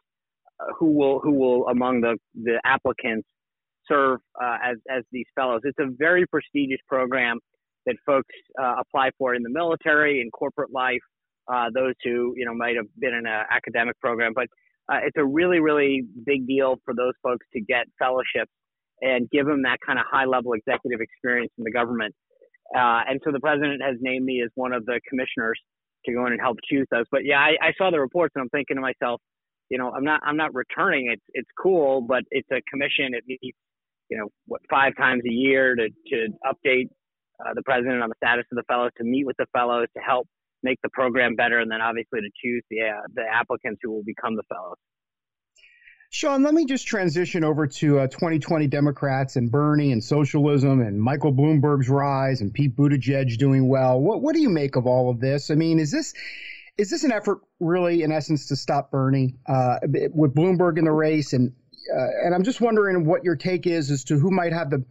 uh, 0.60 0.74
who 0.78 0.92
will 0.92 1.20
who 1.20 1.32
will 1.32 1.68
among 1.68 2.02
the 2.02 2.18
the 2.34 2.60
applicants 2.66 3.26
serve 3.88 4.20
uh, 4.42 4.58
as 4.62 4.76
as 4.94 5.04
these 5.10 5.26
fellows. 5.34 5.62
It's 5.64 5.78
a 5.78 5.88
very 5.98 6.26
prestigious 6.26 6.80
program 6.86 7.38
that 7.86 7.96
folks 8.06 8.34
uh, 8.60 8.74
apply 8.80 9.10
for 9.18 9.34
in 9.34 9.42
the 9.42 9.50
military, 9.50 10.20
in 10.20 10.30
corporate 10.30 10.72
life, 10.72 11.02
uh, 11.52 11.66
those 11.74 11.94
who 12.02 12.34
you 12.36 12.44
know 12.44 12.54
might 12.54 12.76
have 12.76 12.86
been 12.98 13.14
in 13.14 13.26
an 13.26 13.44
academic 13.50 13.98
program. 14.00 14.32
But 14.34 14.48
uh, 14.90 14.98
it's 15.04 15.16
a 15.16 15.24
really, 15.24 15.60
really 15.60 16.02
big 16.26 16.46
deal 16.46 16.76
for 16.84 16.94
those 16.94 17.14
folks 17.22 17.46
to 17.54 17.60
get 17.60 17.86
fellowships 17.98 18.52
and 19.00 19.28
give 19.30 19.46
them 19.46 19.62
that 19.62 19.78
kind 19.84 19.98
of 19.98 20.04
high 20.10 20.24
level 20.24 20.52
executive 20.52 21.00
experience 21.00 21.52
in 21.58 21.64
the 21.64 21.70
government. 21.70 22.14
Uh, 22.74 23.00
and 23.08 23.20
so 23.24 23.32
the 23.32 23.40
president 23.40 23.82
has 23.82 23.96
named 24.00 24.24
me 24.24 24.42
as 24.42 24.50
one 24.54 24.72
of 24.72 24.84
the 24.86 25.00
commissioners 25.08 25.58
to 26.06 26.12
go 26.12 26.26
in 26.26 26.32
and 26.32 26.40
help 26.40 26.58
choose 26.70 26.86
those. 26.90 27.04
But 27.10 27.24
yeah, 27.24 27.38
I, 27.38 27.56
I 27.62 27.72
saw 27.78 27.90
the 27.90 28.00
reports 28.00 28.32
and 28.34 28.42
I'm 28.42 28.48
thinking 28.50 28.76
to 28.76 28.80
myself, 28.80 29.20
you 29.70 29.78
know, 29.78 29.90
I'm 29.90 30.04
not 30.04 30.20
I'm 30.24 30.36
not 30.36 30.54
returning. 30.54 31.10
It's 31.10 31.24
it's 31.32 31.48
cool, 31.60 32.02
but 32.02 32.22
it's 32.30 32.48
a 32.52 32.60
commission. 32.70 33.14
It 33.14 33.24
meets 33.26 33.56
you 34.10 34.18
know 34.18 34.28
what 34.46 34.60
five 34.70 34.94
times 34.96 35.22
a 35.26 35.32
year 35.32 35.74
to 35.74 35.88
to 35.88 36.28
update 36.44 36.88
uh, 37.40 37.54
the 37.54 37.62
president 37.62 38.02
on 38.02 38.08
the 38.08 38.14
status 38.16 38.44
of 38.52 38.56
the 38.56 38.64
fellows, 38.64 38.90
to 38.98 39.04
meet 39.04 39.26
with 39.26 39.36
the 39.36 39.46
fellows, 39.52 39.86
to 39.96 40.02
help 40.02 40.28
make 40.62 40.78
the 40.82 40.88
program 40.90 41.36
better, 41.36 41.58
and 41.60 41.70
then 41.70 41.80
obviously 41.80 42.20
to 42.20 42.30
choose 42.42 42.62
the 42.70 42.80
uh, 42.82 43.02
the 43.14 43.22
applicants 43.30 43.80
who 43.82 43.92
will 43.92 44.04
become 44.04 44.36
the 44.36 44.42
fellows. 44.48 44.76
Sean, 46.10 46.44
let 46.44 46.54
me 46.54 46.64
just 46.64 46.86
transition 46.86 47.42
over 47.42 47.66
to 47.66 47.98
uh, 47.98 48.06
2020 48.06 48.68
Democrats 48.68 49.34
and 49.34 49.50
Bernie 49.50 49.90
and 49.90 50.02
socialism 50.02 50.80
and 50.80 51.00
Michael 51.00 51.32
Bloomberg's 51.32 51.88
rise 51.88 52.40
and 52.40 52.54
Pete 52.54 52.76
Buttigieg 52.76 53.36
doing 53.36 53.68
well. 53.68 54.00
What 54.00 54.22
what 54.22 54.34
do 54.34 54.40
you 54.40 54.48
make 54.48 54.76
of 54.76 54.86
all 54.86 55.10
of 55.10 55.18
this? 55.18 55.50
I 55.50 55.56
mean, 55.56 55.80
is 55.80 55.90
this 55.90 56.14
is 56.78 56.90
this 56.90 57.04
an 57.04 57.12
effort 57.12 57.40
really, 57.60 58.02
in 58.02 58.12
essence, 58.12 58.46
to 58.46 58.56
stop 58.56 58.90
Bernie 58.90 59.34
uh, 59.46 59.78
with 60.12 60.34
Bloomberg 60.34 60.78
in 60.78 60.84
the 60.84 60.92
race? 60.92 61.32
And 61.32 61.52
uh, 61.92 62.06
and 62.24 62.34
I'm 62.34 62.44
just 62.44 62.60
wondering 62.60 63.04
what 63.04 63.24
your 63.24 63.36
take 63.36 63.66
is 63.66 63.90
as 63.90 64.04
to 64.04 64.18
who 64.18 64.30
might 64.30 64.52
have 64.52 64.70
the 64.70 64.84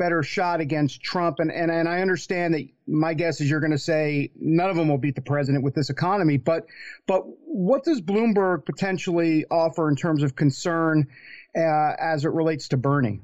better 0.00 0.22
shot 0.22 0.60
against 0.62 1.02
Trump. 1.02 1.40
And, 1.40 1.52
and, 1.52 1.70
and 1.70 1.86
I 1.86 2.00
understand 2.00 2.54
that 2.54 2.66
my 2.86 3.12
guess 3.12 3.42
is 3.42 3.50
you're 3.50 3.60
going 3.60 3.70
to 3.70 3.78
say 3.78 4.32
none 4.40 4.70
of 4.70 4.76
them 4.76 4.88
will 4.88 4.98
beat 4.98 5.14
the 5.14 5.20
president 5.20 5.62
with 5.62 5.74
this 5.74 5.90
economy. 5.90 6.38
But, 6.38 6.64
but 7.06 7.24
what 7.44 7.84
does 7.84 8.00
Bloomberg 8.00 8.64
potentially 8.64 9.44
offer 9.50 9.90
in 9.90 9.96
terms 9.96 10.22
of 10.22 10.34
concern 10.34 11.06
uh, 11.54 11.92
as 12.00 12.24
it 12.24 12.30
relates 12.30 12.68
to 12.68 12.78
Bernie? 12.78 13.20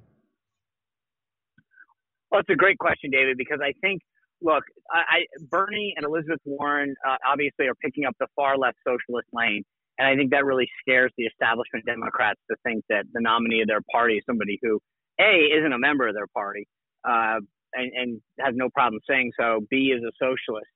Well, 2.30 2.42
it's 2.42 2.50
a 2.50 2.56
great 2.56 2.76
question, 2.76 3.10
David, 3.10 3.38
because 3.38 3.60
I 3.64 3.72
think, 3.80 4.02
look, 4.42 4.64
I, 4.92 4.98
I 4.98 5.18
Bernie 5.48 5.94
and 5.96 6.04
Elizabeth 6.04 6.40
Warren 6.44 6.94
uh, 7.08 7.16
obviously 7.26 7.68
are 7.68 7.74
picking 7.76 8.04
up 8.04 8.14
the 8.20 8.26
far 8.36 8.58
left 8.58 8.76
socialist 8.86 9.28
lane. 9.32 9.62
And 9.98 10.06
I 10.06 10.14
think 10.14 10.30
that 10.32 10.44
really 10.44 10.68
scares 10.82 11.10
the 11.16 11.24
establishment 11.24 11.86
Democrats 11.86 12.38
to 12.50 12.56
think 12.64 12.84
that 12.90 13.04
the 13.14 13.20
nominee 13.22 13.62
of 13.62 13.68
their 13.68 13.80
party 13.90 14.16
is 14.16 14.24
somebody 14.26 14.58
who 14.60 14.78
a 15.20 15.50
isn't 15.59 15.72
a 15.72 15.79
member 15.79 16.09
of 16.09 16.14
their 16.14 16.26
party 16.29 16.66
uh, 17.09 17.40
and, 17.72 17.92
and, 17.94 18.20
has 18.40 18.55
no 18.55 18.68
problem 18.70 19.00
saying 19.09 19.33
so. 19.38 19.61
B 19.70 19.94
is 19.96 20.02
a 20.02 20.12
socialist. 20.18 20.70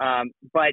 Um, 0.00 0.30
but 0.52 0.72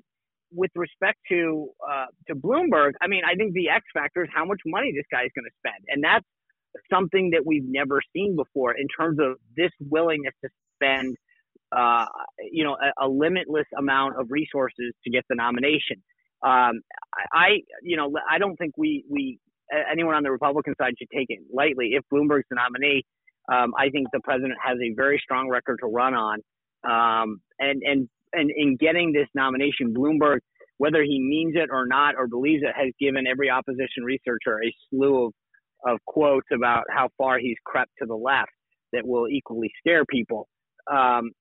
with 0.51 0.71
respect 0.75 1.19
to 1.29 1.69
uh, 1.87 2.05
to 2.27 2.35
Bloomberg, 2.35 2.93
I 3.01 3.07
mean, 3.07 3.21
I 3.25 3.35
think 3.35 3.53
the 3.53 3.69
X 3.69 3.85
factor 3.93 4.23
is 4.23 4.29
how 4.33 4.45
much 4.45 4.59
money 4.65 4.91
this 4.95 5.05
guy 5.11 5.23
is 5.23 5.31
going 5.35 5.45
to 5.45 5.55
spend, 5.59 5.83
and 5.87 6.03
that's 6.03 6.25
something 6.91 7.31
that 7.31 7.45
we've 7.45 7.65
never 7.65 8.01
seen 8.15 8.35
before 8.35 8.73
in 8.73 8.87
terms 8.87 9.19
of 9.19 9.37
this 9.57 9.71
willingness 9.79 10.33
to 10.43 10.49
spend, 10.75 11.15
uh, 11.75 12.05
you 12.51 12.63
know, 12.63 12.75
a, 12.75 13.05
a, 13.05 13.07
limitless 13.07 13.65
amount 13.77 14.19
of 14.19 14.27
resources 14.29 14.93
to 15.03 15.09
get 15.09 15.23
the 15.29 15.35
nomination. 15.35 16.01
Um, 16.43 16.81
I, 17.33 17.59
you 17.83 17.97
know, 17.97 18.11
I 18.29 18.37
don't 18.37 18.55
think 18.55 18.73
we 18.77 19.03
we 19.09 19.39
anyone 19.91 20.15
on 20.15 20.23
the 20.23 20.31
Republican 20.31 20.73
side 20.79 20.93
should 20.97 21.09
take 21.15 21.27
it 21.29 21.39
lightly. 21.53 21.91
If 21.93 22.03
Bloomberg's 22.11 22.45
the 22.49 22.55
nominee, 22.55 23.03
um, 23.51 23.73
I 23.77 23.89
think 23.89 24.07
the 24.13 24.19
president 24.23 24.55
has 24.63 24.77
a 24.77 24.93
very 24.95 25.19
strong 25.23 25.49
record 25.49 25.79
to 25.81 25.87
run 25.87 26.13
on. 26.13 26.39
Um, 26.83 27.41
and, 27.59 27.81
and, 27.83 28.09
and 28.33 28.51
in 28.55 28.77
getting 28.77 29.11
this 29.11 29.27
nomination, 29.33 29.93
Bloomberg, 29.93 30.39
whether 30.77 31.03
he 31.03 31.19
means 31.19 31.55
it 31.55 31.69
or 31.71 31.85
not 31.85 32.15
or 32.15 32.27
believes 32.27 32.63
it, 32.63 32.73
has 32.75 32.93
given 32.99 33.25
every 33.27 33.49
opposition 33.49 34.03
researcher 34.03 34.59
a 34.63 34.73
slew 34.89 35.25
of, 35.25 35.33
of 35.85 35.99
quotes 36.05 36.47
about 36.53 36.83
how 36.89 37.09
far 37.17 37.39
he's 37.39 37.57
crept 37.65 37.91
to 37.99 38.05
the 38.05 38.15
left 38.15 38.51
that 38.93 39.05
will 39.05 39.27
equally 39.27 39.71
scare 39.79 40.05
people. 40.05 40.47
Um, 40.91 41.31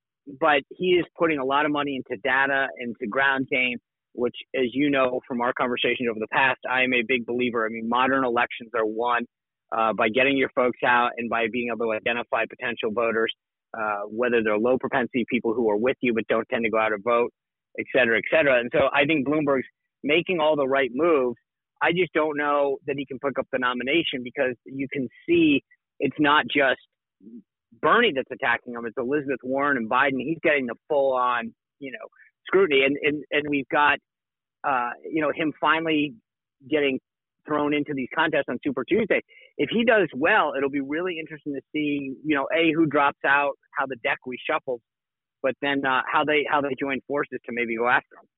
but 0.41 0.63
he 0.71 0.91
is 0.93 1.07
putting 1.19 1.39
a 1.39 1.45
lot 1.45 1.65
of 1.65 1.73
money 1.73 1.97
into 1.97 2.21
data, 2.23 2.67
into 2.81 3.07
ground 3.09 3.47
game, 3.51 3.79
which, 4.19 4.35
as 4.55 4.67
you 4.73 4.91
know 4.91 5.21
from 5.29 5.41
our 5.41 5.53
conversations 5.53 6.09
over 6.11 6.19
the 6.19 6.33
past, 6.33 6.59
I 6.69 6.83
am 6.83 6.93
a 6.93 7.03
big 7.07 7.25
believer. 7.25 7.65
I 7.65 7.69
mean, 7.71 7.89
modern 7.89 8.25
elections 8.25 8.71
are 8.75 8.85
won 8.85 9.21
uh, 9.77 9.93
by 9.93 10.09
getting 10.09 10.37
your 10.37 10.51
folks 10.55 10.81
out 10.85 11.11
and 11.17 11.31
by 11.31 11.47
being 11.53 11.69
able 11.73 11.87
to 11.87 11.93
identify 11.93 12.45
potential 12.49 12.91
voters, 12.93 13.33
uh, 13.79 14.03
whether 14.11 14.43
they're 14.43 14.59
low 14.59 14.77
propensity 14.79 15.25
people 15.31 15.55
who 15.55 15.71
are 15.71 15.77
with 15.77 15.97
you 16.01 16.13
but 16.15 16.27
don't 16.29 16.49
tend 16.51 16.65
to 16.65 16.71
go 16.71 16.79
out 16.79 16.93
and 16.93 17.03
vote, 17.05 17.31
et 17.79 17.87
cetera, 17.95 18.19
et 18.19 18.25
cetera. 18.31 18.59
And 18.59 18.71
so 18.75 18.89
I 18.93 19.05
think 19.05 19.27
Bloomberg's 19.27 19.69
making 20.03 20.41
all 20.41 20.57
the 20.57 20.67
right 20.67 20.91
moves. 20.93 21.37
I 21.81 21.93
just 21.93 22.13
don't 22.13 22.37
know 22.37 22.79
that 22.87 22.97
he 22.99 23.07
can 23.07 23.19
pick 23.21 23.39
up 23.39 23.47
the 23.53 23.59
nomination 23.59 24.25
because 24.25 24.55
you 24.65 24.89
can 24.93 25.07
see 25.29 25.63
it's 26.01 26.17
not 26.19 26.45
just 26.47 26.81
Bernie 27.81 28.13
that's 28.15 28.31
attacking 28.33 28.75
him; 28.75 28.85
it's 28.87 28.97
Elizabeth 28.99 29.39
Warren 29.45 29.77
and 29.77 29.89
Biden. 29.89 30.19
He's 30.19 30.39
getting 30.43 30.67
the 30.67 30.75
full 30.89 31.13
on, 31.15 31.55
you 31.79 31.93
know, 31.93 32.07
scrutiny, 32.47 32.83
and 32.85 32.97
and 33.03 33.23
and 33.31 33.45
we've 33.49 33.69
got, 33.71 33.99
uh, 34.69 34.91
you 35.11 35.23
know, 35.23 35.33
him 35.35 35.53
finally 35.61 36.15
getting 36.69 36.99
thrown 37.47 37.73
into 37.73 37.95
these 37.95 38.09
contests 38.15 38.45
on 38.49 38.59
Super 38.63 38.85
Tuesday. 38.85 39.21
If 39.57 39.71
he 39.71 39.85
does 39.85 40.09
well, 40.15 40.53
it'll 40.57 40.71
be 40.71 40.81
really 40.81 41.19
interesting 41.19 41.55
to 41.55 41.61
see, 41.73 42.15
you 42.25 42.37
know, 42.37 42.47
a 42.55 42.73
who 42.73 42.87
drops 42.87 43.19
out, 43.27 43.53
how 43.77 43.87
the 43.87 43.97
deck 44.05 44.19
reshuffles, 44.27 44.81
but 45.43 45.55
then 45.63 45.85
uh, 45.87 46.03
how 46.13 46.25
they 46.25 46.45
how 46.51 46.61
they 46.61 46.75
join 46.79 47.01
forces 47.09 47.39
to 47.47 47.53
maybe 47.53 47.77
go 47.77 47.89
after 47.89 48.17
him. 48.17 48.29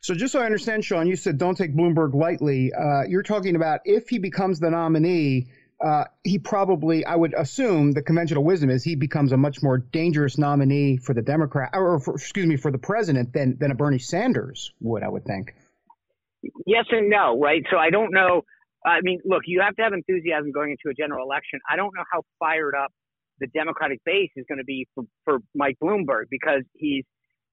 So, 0.00 0.14
just 0.14 0.32
so 0.32 0.40
I 0.40 0.46
understand, 0.46 0.84
Sean, 0.84 1.06
you 1.06 1.16
said 1.16 1.38
don't 1.38 1.56
take 1.56 1.74
Bloomberg 1.74 2.14
lightly. 2.14 2.72
Uh, 2.72 3.02
you're 3.08 3.22
talking 3.22 3.56
about 3.56 3.80
if 3.84 4.08
he 4.08 4.18
becomes 4.18 4.60
the 4.60 4.70
nominee, 4.70 5.48
uh, 5.84 6.04
he 6.24 6.38
probably, 6.38 7.04
I 7.04 7.16
would 7.16 7.34
assume, 7.34 7.92
the 7.92 8.02
conventional 8.02 8.44
wisdom 8.44 8.68
is 8.68 8.84
he 8.84 8.96
becomes 8.96 9.32
a 9.32 9.36
much 9.36 9.62
more 9.62 9.78
dangerous 9.78 10.36
nominee 10.36 10.98
for 10.98 11.14
the 11.14 11.22
Democrat, 11.22 11.70
or 11.72 11.98
for, 11.98 12.14
excuse 12.14 12.46
me, 12.46 12.56
for 12.56 12.70
the 12.70 12.78
president 12.78 13.32
than 13.32 13.56
than 13.58 13.70
a 13.70 13.74
Bernie 13.74 13.98
Sanders 13.98 14.72
would. 14.80 15.02
I 15.02 15.08
would 15.08 15.24
think. 15.24 15.54
Yes 16.66 16.84
and 16.90 17.08
no, 17.08 17.38
right? 17.40 17.62
So 17.70 17.78
I 17.78 17.90
don't 17.90 18.12
know. 18.12 18.42
I 18.84 19.00
mean, 19.02 19.20
look, 19.24 19.42
you 19.46 19.60
have 19.60 19.76
to 19.76 19.82
have 19.82 19.92
enthusiasm 19.92 20.52
going 20.52 20.70
into 20.70 20.90
a 20.90 20.94
general 20.94 21.24
election. 21.24 21.60
I 21.70 21.76
don't 21.76 21.94
know 21.94 22.04
how 22.10 22.22
fired 22.38 22.74
up 22.74 22.92
the 23.38 23.46
Democratic 23.48 24.00
base 24.04 24.30
is 24.36 24.44
going 24.48 24.58
to 24.58 24.64
be 24.64 24.86
for, 24.94 25.04
for 25.24 25.38
Mike 25.54 25.76
Bloomberg 25.82 26.24
because 26.30 26.62
he's 26.74 27.04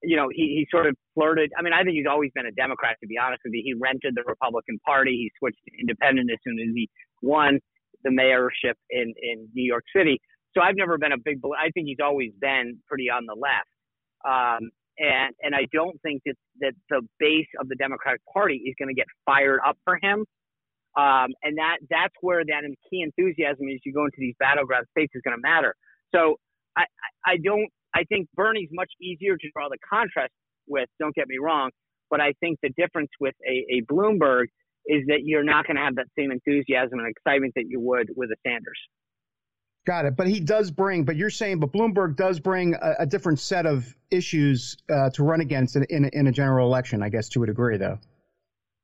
you 0.03 0.15
know, 0.15 0.27
he, 0.31 0.53
he 0.53 0.67
sort 0.69 0.85
of 0.85 0.95
flirted. 1.15 1.51
I 1.57 1.63
mean, 1.63 1.73
I 1.73 1.83
think 1.83 1.95
he's 1.95 2.05
always 2.09 2.29
been 2.35 2.45
a 2.45 2.51
Democrat, 2.51 2.97
to 3.01 3.07
be 3.07 3.17
honest 3.17 3.41
with 3.43 3.53
you. 3.53 3.63
He 3.65 3.73
rented 3.73 4.13
the 4.15 4.23
Republican 4.27 4.79
Party. 4.85 5.11
He 5.11 5.31
switched 5.39 5.57
to 5.65 5.71
independent 5.79 6.29
as 6.31 6.37
soon 6.45 6.59
as 6.59 6.73
he 6.75 6.87
won 7.21 7.59
the 8.03 8.09
mayorship 8.09 8.75
in, 8.89 9.13
in 9.21 9.47
New 9.53 9.63
York 9.63 9.83
City. 9.95 10.19
So 10.55 10.61
I've 10.61 10.75
never 10.75 10.97
been 10.97 11.11
a 11.11 11.17
big, 11.17 11.39
I 11.57 11.69
think 11.71 11.87
he's 11.87 12.03
always 12.03 12.31
been 12.39 12.79
pretty 12.87 13.09
on 13.09 13.25
the 13.25 13.35
left. 13.35 13.69
Um, 14.25 14.69
and, 14.97 15.33
and 15.41 15.53
I 15.53 15.67
don't 15.71 16.01
think 16.01 16.23
that, 16.25 16.35
that 16.61 16.73
the 16.89 17.01
base 17.19 17.47
of 17.59 17.67
the 17.69 17.75
Democratic 17.75 18.21
Party 18.33 18.63
is 18.65 18.73
going 18.79 18.89
to 18.89 18.95
get 18.95 19.05
fired 19.25 19.59
up 19.65 19.77
for 19.83 19.99
him. 20.01 20.25
Um, 20.97 21.29
and 21.43 21.57
that, 21.57 21.77
that's 21.89 22.15
where 22.21 22.43
that 22.43 22.63
key 22.89 23.03
enthusiasm 23.03 23.67
as 23.71 23.79
you 23.85 23.93
go 23.93 24.05
into 24.05 24.17
these 24.17 24.33
battleground 24.39 24.87
states 24.89 25.11
is 25.13 25.21
going 25.23 25.37
to 25.37 25.41
matter. 25.41 25.75
So 26.13 26.37
I, 26.75 26.85
I 27.25 27.37
don't 27.43 27.69
I 27.97 28.03
think 28.03 28.27
Bernie's 28.35 28.69
much 28.71 28.91
easier 29.01 29.37
to 29.37 29.49
draw 29.55 29.69
the 29.69 29.77
contrast 29.87 30.31
with. 30.67 30.87
Don't 30.99 31.15
get 31.15 31.27
me 31.27 31.37
wrong, 31.41 31.71
but 32.09 32.21
I 32.21 32.33
think 32.39 32.59
the 32.61 32.69
difference 32.77 33.09
with 33.19 33.33
a, 33.47 33.65
a 33.77 33.81
Bloomberg 33.91 34.45
is 34.87 35.05
that 35.07 35.19
you're 35.23 35.43
not 35.43 35.67
going 35.67 35.75
to 35.75 35.83
have 35.83 35.95
that 35.95 36.07
same 36.17 36.31
enthusiasm 36.31 36.99
and 36.99 37.07
excitement 37.07 37.53
that 37.55 37.65
you 37.67 37.79
would 37.79 38.09
with 38.15 38.29
a 38.31 38.35
Sanders. 38.45 38.79
Got 39.85 40.05
it. 40.05 40.15
But 40.17 40.27
he 40.27 40.39
does 40.41 40.69
bring, 40.69 41.05
but 41.05 41.15
you're 41.15 41.29
saying, 41.29 41.59
but 41.59 41.71
Bloomberg 41.71 42.17
does 42.17 42.39
bring 42.39 42.75
a, 42.75 42.95
a 42.99 43.05
different 43.05 43.39
set 43.39 43.65
of 43.65 43.95
issues 44.11 44.75
uh, 44.89 45.09
to 45.11 45.23
run 45.23 45.39
against 45.39 45.77
in, 45.77 45.83
in, 45.85 46.05
in, 46.11 46.27
a 46.27 46.31
general 46.31 46.67
election, 46.67 47.01
I 47.01 47.09
guess, 47.09 47.29
to 47.29 47.43
a 47.43 47.45
degree, 47.45 47.77
though. 47.77 47.97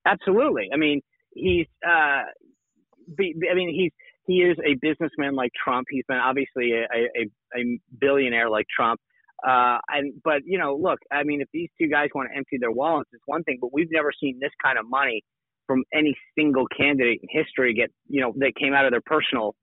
Absolutely. 0.05 0.69
I 0.73 0.77
mean, 0.77 1.01
he's, 1.33 1.67
uh, 1.85 2.23
I 2.29 3.53
mean, 3.53 3.73
he's, 3.73 3.91
he 4.25 4.43
is 4.43 4.57
a 4.65 4.75
businessman 4.81 5.35
like 5.35 5.51
Trump. 5.61 5.87
He's 5.89 6.05
been 6.07 6.17
obviously 6.17 6.71
a, 6.71 6.85
a, 6.85 7.59
a 7.59 7.79
billionaire 7.99 8.49
like 8.49 8.65
Trump. 8.73 9.01
Uh, 9.45 9.79
and 9.89 10.13
but 10.23 10.41
you 10.45 10.57
know, 10.57 10.79
look, 10.81 10.99
I 11.11 11.23
mean, 11.23 11.41
if 11.41 11.49
these 11.51 11.67
two 11.77 11.89
guys 11.89 12.07
want 12.15 12.29
to 12.31 12.37
empty 12.37 12.57
their 12.57 12.71
wallets, 12.71 13.09
it's 13.11 13.23
one 13.25 13.43
thing. 13.43 13.57
But 13.59 13.73
we've 13.73 13.91
never 13.91 14.11
seen 14.17 14.39
this 14.39 14.51
kind 14.63 14.79
of 14.79 14.89
money 14.89 15.21
from 15.67 15.83
any 15.93 16.15
single 16.37 16.65
candidate 16.67 17.19
in 17.21 17.29
history 17.31 17.73
get 17.73 17.91
you 18.07 18.21
know 18.21 18.33
that 18.37 18.53
came 18.59 18.73
out 18.73 18.85
of 18.85 18.91
their 18.91 19.01
personal 19.05 19.55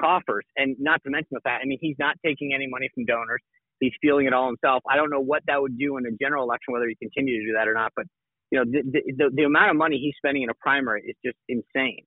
coffers. 0.00 0.44
And 0.56 0.76
not 0.78 1.02
to 1.04 1.10
mention 1.10 1.28
the 1.32 1.40
fact, 1.40 1.62
I 1.62 1.66
mean, 1.66 1.78
he's 1.80 1.96
not 1.98 2.16
taking 2.24 2.52
any 2.54 2.66
money 2.66 2.88
from 2.94 3.04
donors. 3.04 3.42
He's 3.80 3.92
feeling 4.00 4.26
it 4.26 4.32
all 4.32 4.46
himself. 4.46 4.82
I 4.88 4.96
don't 4.96 5.10
know 5.10 5.20
what 5.20 5.42
that 5.46 5.60
would 5.60 5.78
do 5.78 5.96
in 5.96 6.06
a 6.06 6.10
general 6.20 6.44
election, 6.44 6.72
whether 6.72 6.86
he 6.88 6.96
continue 6.96 7.40
to 7.40 7.46
do 7.46 7.52
that 7.56 7.68
or 7.68 7.74
not. 7.74 7.92
But 7.96 8.06
you 8.50 8.58
know, 8.58 8.64
the, 8.64 8.82
the, 9.16 9.30
the 9.32 9.42
amount 9.44 9.70
of 9.70 9.76
money 9.76 9.98
he's 9.98 10.14
spending 10.16 10.42
in 10.42 10.50
a 10.50 10.58
primary 10.60 11.02
is 11.06 11.16
just 11.24 11.38
insane. 11.48 12.04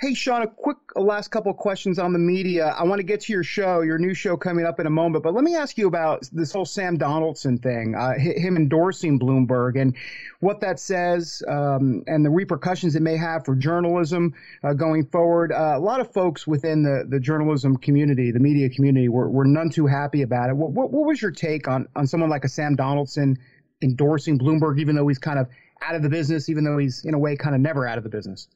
Hey, 0.00 0.14
Sean, 0.14 0.42
a 0.42 0.46
quick 0.46 0.76
last 0.94 1.32
couple 1.32 1.50
of 1.50 1.56
questions 1.56 1.98
on 1.98 2.12
the 2.12 2.20
media. 2.20 2.68
I 2.68 2.84
want 2.84 3.00
to 3.00 3.02
get 3.02 3.22
to 3.22 3.32
your 3.32 3.42
show, 3.42 3.80
your 3.80 3.98
new 3.98 4.14
show 4.14 4.36
coming 4.36 4.64
up 4.64 4.78
in 4.78 4.86
a 4.86 4.90
moment, 4.90 5.24
but 5.24 5.34
let 5.34 5.42
me 5.42 5.56
ask 5.56 5.76
you 5.76 5.88
about 5.88 6.22
this 6.30 6.52
whole 6.52 6.64
Sam 6.64 6.96
Donaldson 6.98 7.58
thing, 7.58 7.96
uh, 7.96 8.12
him 8.16 8.56
endorsing 8.56 9.18
Bloomberg 9.18 9.76
and 9.76 9.96
what 10.38 10.60
that 10.60 10.78
says 10.78 11.42
um, 11.48 12.04
and 12.06 12.24
the 12.24 12.30
repercussions 12.30 12.94
it 12.94 13.02
may 13.02 13.16
have 13.16 13.44
for 13.44 13.56
journalism 13.56 14.34
uh, 14.62 14.72
going 14.72 15.04
forward. 15.04 15.50
Uh, 15.50 15.74
a 15.74 15.80
lot 15.80 15.98
of 15.98 16.12
folks 16.12 16.46
within 16.46 16.84
the, 16.84 17.04
the 17.08 17.18
journalism 17.18 17.76
community, 17.76 18.30
the 18.30 18.38
media 18.38 18.68
community, 18.68 19.08
were, 19.08 19.28
were 19.28 19.46
none 19.46 19.68
too 19.68 19.88
happy 19.88 20.22
about 20.22 20.48
it. 20.48 20.56
What, 20.56 20.70
what, 20.70 20.92
what 20.92 21.06
was 21.06 21.20
your 21.20 21.32
take 21.32 21.66
on, 21.66 21.88
on 21.96 22.06
someone 22.06 22.30
like 22.30 22.44
a 22.44 22.48
Sam 22.48 22.76
Donaldson 22.76 23.36
endorsing 23.82 24.38
Bloomberg, 24.38 24.78
even 24.78 24.94
though 24.94 25.08
he's 25.08 25.18
kind 25.18 25.40
of 25.40 25.48
out 25.82 25.96
of 25.96 26.02
the 26.02 26.08
business, 26.08 26.48
even 26.48 26.62
though 26.62 26.78
he's 26.78 27.04
in 27.04 27.14
a 27.14 27.18
way 27.18 27.34
kind 27.34 27.56
of 27.56 27.60
never 27.60 27.84
out 27.84 27.98
of 27.98 28.04
the 28.04 28.10
business? 28.10 28.46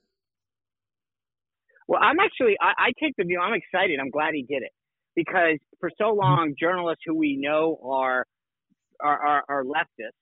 Well, 1.88 2.00
I'm 2.02 2.18
actually, 2.20 2.56
I, 2.60 2.88
I 2.88 2.92
take 3.00 3.14
the 3.16 3.24
view, 3.24 3.40
I'm 3.40 3.54
excited. 3.54 3.98
I'm 4.00 4.10
glad 4.10 4.34
he 4.34 4.42
did 4.42 4.62
it 4.62 4.72
because 5.14 5.58
for 5.80 5.90
so 5.98 6.04
mm-hmm. 6.06 6.18
long, 6.18 6.54
journalists 6.58 7.02
who 7.06 7.14
we 7.14 7.36
know 7.36 7.78
are, 7.84 8.24
are, 9.00 9.26
are, 9.26 9.44
are 9.48 9.64
leftists, 9.64 10.18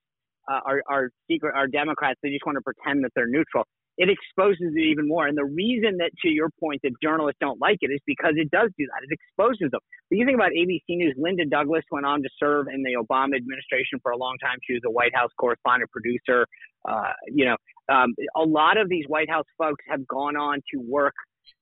uh, 0.51 0.61
are, 0.65 0.83
are 0.89 1.11
secret, 1.31 1.55
are 1.55 1.67
Democrats, 1.67 2.19
they 2.23 2.31
just 2.31 2.45
want 2.47 2.57
to 2.57 2.63
pretend 2.63 3.05
that 3.05 3.11
they're 3.15 3.29
neutral. 3.29 3.65
It 3.99 4.09
exposes 4.09 4.73
it 4.75 4.81
even 4.81 5.07
more. 5.07 5.27
And 5.27 5.37
the 5.37 5.45
reason 5.45 5.99
that, 5.99 6.11
to 6.23 6.29
your 6.29 6.49
point, 6.59 6.81
that 6.85 6.93
journalists 7.03 7.37
don't 7.39 7.61
like 7.61 7.79
it 7.83 7.93
is 7.93 8.01
because 8.07 8.33
it 8.37 8.51
does 8.51 8.71
do 8.79 8.87
that. 8.87 9.05
It 9.05 9.13
exposes 9.13 9.71
them. 9.73 9.81
But 10.09 10.17
you 10.17 10.25
think 10.25 10.37
about 10.37 10.53
ABC 10.53 10.97
News, 10.97 11.15
Linda 11.19 11.45
Douglass 11.45 11.85
went 11.91 12.07
on 12.07 12.23
to 12.23 12.29
serve 12.39 12.69
in 12.73 12.83
the 12.83 12.97
Obama 12.97 13.37
administration 13.37 14.01
for 14.03 14.13
a 14.13 14.17
long 14.17 14.37
time. 14.43 14.57
She 14.67 14.73
was 14.73 14.83
a 14.87 14.91
White 14.91 15.15
House 15.15 15.31
correspondent 15.39 15.91
producer. 15.91 16.47
Uh, 16.89 17.13
you 17.29 17.45
know, 17.45 17.57
um, 17.93 18.15
a 18.37 18.41
lot 18.41 18.79
of 18.79 18.89
these 18.89 19.05
White 19.07 19.29
House 19.29 19.45
folks 19.59 19.85
have 19.91 20.07
gone 20.09 20.37
on 20.37 20.63
to 20.73 20.81
work 20.81 21.13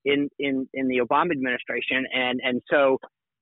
in 0.05 0.29
in 0.39 0.69
in 0.75 0.89
the 0.89 0.99
Obama 0.99 1.33
administration, 1.33 2.05
and 2.13 2.41
and 2.43 2.63
so 2.71 2.99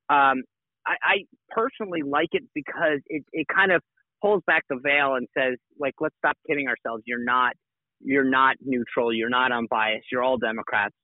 um, 0.09 0.42
I, 0.87 0.96
I 1.02 1.16
personally 1.50 2.02
like 2.02 2.30
it 2.32 2.44
because 2.54 3.00
it 3.06 3.24
it 3.32 3.46
kind 3.54 3.72
of 3.72 3.82
pulls 4.22 4.42
back 4.46 4.64
the 4.68 4.78
veil 4.82 5.14
and 5.14 5.26
says 5.37 5.56
like 5.78 5.94
let's 6.00 6.14
stop 6.18 6.37
kidding 6.48 6.68
ourselves. 6.68 7.02
You're 7.06 7.24
not 7.24 7.52
you're 8.00 8.28
not 8.28 8.56
neutral. 8.64 9.12
You're 9.12 9.30
not 9.30 9.52
unbiased. 9.52 10.06
You're 10.12 10.22
all 10.22 10.38
Democrats. 10.38 10.94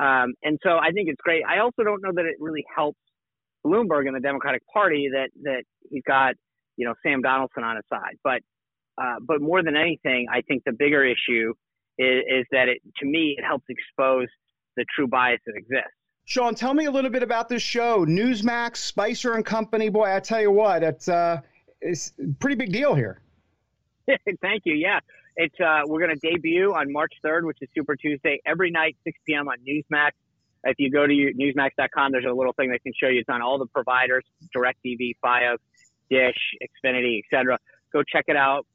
Um, 0.00 0.34
and 0.42 0.58
so 0.62 0.78
I 0.78 0.90
think 0.92 1.08
it's 1.08 1.20
great. 1.22 1.42
I 1.48 1.58
also 1.58 1.82
don't 1.82 2.02
know 2.02 2.12
that 2.14 2.24
it 2.24 2.36
really 2.38 2.64
helps 2.74 2.98
Bloomberg 3.66 4.06
and 4.06 4.14
the 4.14 4.20
Democratic 4.20 4.62
Party 4.72 5.08
that 5.12 5.30
that 5.42 5.64
he's 5.90 6.02
got 6.06 6.34
you 6.76 6.86
know 6.86 6.94
Sam 7.02 7.22
Donaldson 7.22 7.64
on 7.64 7.76
his 7.76 7.84
side. 7.92 8.16
But 8.22 8.40
uh, 9.00 9.16
but 9.26 9.40
more 9.40 9.62
than 9.62 9.76
anything, 9.76 10.26
I 10.32 10.42
think 10.42 10.62
the 10.64 10.72
bigger 10.72 11.04
issue 11.04 11.52
is, 11.98 12.22
is 12.28 12.46
that 12.52 12.68
it 12.68 12.78
to 12.98 13.06
me 13.06 13.36
it 13.38 13.44
helps 13.44 13.64
expose 13.68 14.28
the 14.78 14.86
true 14.94 15.06
bias 15.06 15.40
that 15.46 15.54
exists. 15.56 15.92
Sean, 16.24 16.54
tell 16.54 16.74
me 16.74 16.84
a 16.84 16.90
little 16.90 17.10
bit 17.10 17.22
about 17.22 17.48
this 17.48 17.62
show, 17.62 18.04
Newsmax, 18.04 18.76
Spicer 18.76 19.32
and 19.32 19.44
Company. 19.44 19.88
Boy, 19.88 20.14
I 20.14 20.20
tell 20.20 20.40
you 20.40 20.50
what, 20.50 20.82
it's 20.82 21.08
uh, 21.08 21.40
it's 21.80 22.12
a 22.18 22.34
pretty 22.38 22.56
big 22.56 22.70
deal 22.70 22.94
here. 22.94 23.22
Thank 24.42 24.62
you. 24.64 24.74
Yeah, 24.74 25.00
it's 25.36 25.58
uh, 25.58 25.82
we're 25.86 26.00
going 26.00 26.14
to 26.14 26.30
debut 26.30 26.74
on 26.74 26.92
March 26.92 27.12
3rd, 27.24 27.44
which 27.44 27.58
is 27.62 27.68
Super 27.74 27.96
Tuesday, 27.96 28.40
every 28.44 28.70
night 28.70 28.96
6 29.04 29.18
p.m. 29.26 29.48
on 29.48 29.56
Newsmax. 29.66 30.10
If 30.64 30.74
you 30.78 30.90
go 30.90 31.06
to 31.06 31.12
newsmax.com, 31.12 32.12
there's 32.12 32.24
a 32.24 32.32
little 32.32 32.52
thing 32.52 32.72
that 32.72 32.82
can 32.82 32.92
show 33.00 33.08
you 33.08 33.20
it's 33.20 33.28
on 33.28 33.40
all 33.40 33.58
the 33.58 33.66
providers: 33.66 34.24
DirecTV, 34.54 35.14
FiOS, 35.24 35.56
Dish, 36.10 36.36
Xfinity, 36.62 37.20
etc. 37.24 37.58
Go 37.92 38.02
check 38.02 38.24
it 38.28 38.36
out, 38.36 38.66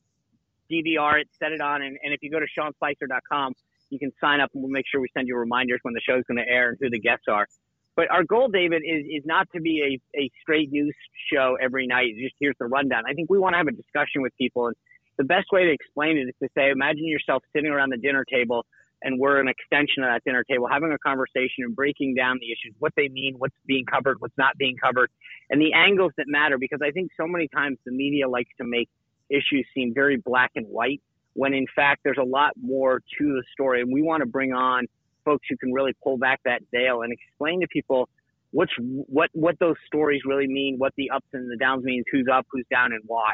DVR 0.71 1.21
it, 1.21 1.27
set 1.37 1.51
it 1.51 1.61
on, 1.61 1.81
and, 1.83 1.97
and 2.03 2.13
if 2.13 2.23
you 2.23 2.31
go 2.31 2.39
to 2.39 2.47
SeanSpicer.com, 2.57 3.53
you 3.93 3.99
can 3.99 4.11
sign 4.19 4.41
up 4.41 4.49
and 4.53 4.63
we'll 4.63 4.71
make 4.71 4.85
sure 4.91 4.99
we 4.99 5.07
send 5.15 5.27
you 5.27 5.37
reminders 5.37 5.79
when 5.83 5.93
the 5.93 6.01
show's 6.01 6.23
going 6.27 6.37
to 6.37 6.51
air 6.51 6.69
and 6.69 6.77
who 6.81 6.89
the 6.89 6.99
guests 6.99 7.25
are. 7.29 7.47
But 7.95 8.09
our 8.09 8.23
goal, 8.23 8.49
David, 8.49 8.81
is, 8.83 9.05
is 9.05 9.23
not 9.25 9.47
to 9.53 9.61
be 9.61 9.99
a, 10.15 10.19
a 10.19 10.31
straight 10.41 10.71
news 10.71 10.95
show 11.31 11.55
every 11.61 11.85
night. 11.85 12.13
Just 12.19 12.35
here's 12.39 12.55
the 12.59 12.65
rundown. 12.65 13.03
I 13.07 13.13
think 13.13 13.29
we 13.29 13.37
want 13.37 13.53
to 13.53 13.57
have 13.57 13.67
a 13.67 13.71
discussion 13.71 14.21
with 14.21 14.35
people. 14.37 14.67
And 14.67 14.75
the 15.17 15.23
best 15.23 15.47
way 15.51 15.65
to 15.65 15.71
explain 15.71 16.17
it 16.17 16.21
is 16.21 16.33
to 16.41 16.49
say, 16.57 16.71
imagine 16.71 17.05
yourself 17.05 17.43
sitting 17.55 17.69
around 17.69 17.91
the 17.91 17.97
dinner 17.97 18.25
table 18.25 18.65
and 19.03 19.19
we're 19.19 19.39
an 19.39 19.47
extension 19.47 20.03
of 20.03 20.09
that 20.09 20.23
dinner 20.23 20.43
table, 20.49 20.67
having 20.67 20.91
a 20.91 20.97
conversation 20.97 21.65
and 21.65 21.75
breaking 21.75 22.15
down 22.15 22.37
the 22.39 22.47
issues, 22.47 22.73
what 22.79 22.93
they 22.95 23.09
mean, 23.09 23.35
what's 23.37 23.55
being 23.65 23.85
covered, 23.85 24.19
what's 24.21 24.37
not 24.37 24.57
being 24.57 24.77
covered, 24.77 25.11
and 25.49 25.61
the 25.61 25.73
angles 25.73 26.13
that 26.17 26.25
matter. 26.27 26.57
Because 26.57 26.79
I 26.81 26.91
think 26.91 27.11
so 27.19 27.27
many 27.27 27.47
times 27.49 27.77
the 27.85 27.91
media 27.91 28.29
likes 28.29 28.51
to 28.57 28.63
make 28.63 28.89
issues 29.29 29.67
seem 29.75 29.93
very 29.93 30.17
black 30.17 30.51
and 30.55 30.65
white 30.67 31.01
when 31.33 31.53
in 31.53 31.65
fact 31.75 32.01
there's 32.03 32.17
a 32.19 32.25
lot 32.25 32.51
more 32.61 32.99
to 33.19 33.25
the 33.25 33.43
story. 33.51 33.81
And 33.81 33.91
we 33.91 34.01
want 34.01 34.21
to 34.21 34.27
bring 34.27 34.53
on 34.53 34.85
folks 35.25 35.47
who 35.49 35.57
can 35.57 35.71
really 35.71 35.93
pull 36.03 36.17
back 36.17 36.41
that 36.45 36.61
veil 36.71 37.01
and 37.01 37.13
explain 37.13 37.61
to 37.61 37.67
people 37.67 38.09
what's 38.51 38.71
what 38.79 39.29
what 39.33 39.57
those 39.59 39.75
stories 39.87 40.21
really 40.25 40.47
mean, 40.47 40.75
what 40.77 40.93
the 40.97 41.09
ups 41.09 41.27
and 41.33 41.51
the 41.51 41.57
downs 41.57 41.83
means, 41.83 42.05
who's 42.11 42.27
up, 42.31 42.45
who's 42.51 42.65
down, 42.69 42.93
and 42.93 43.03
why. 43.05 43.33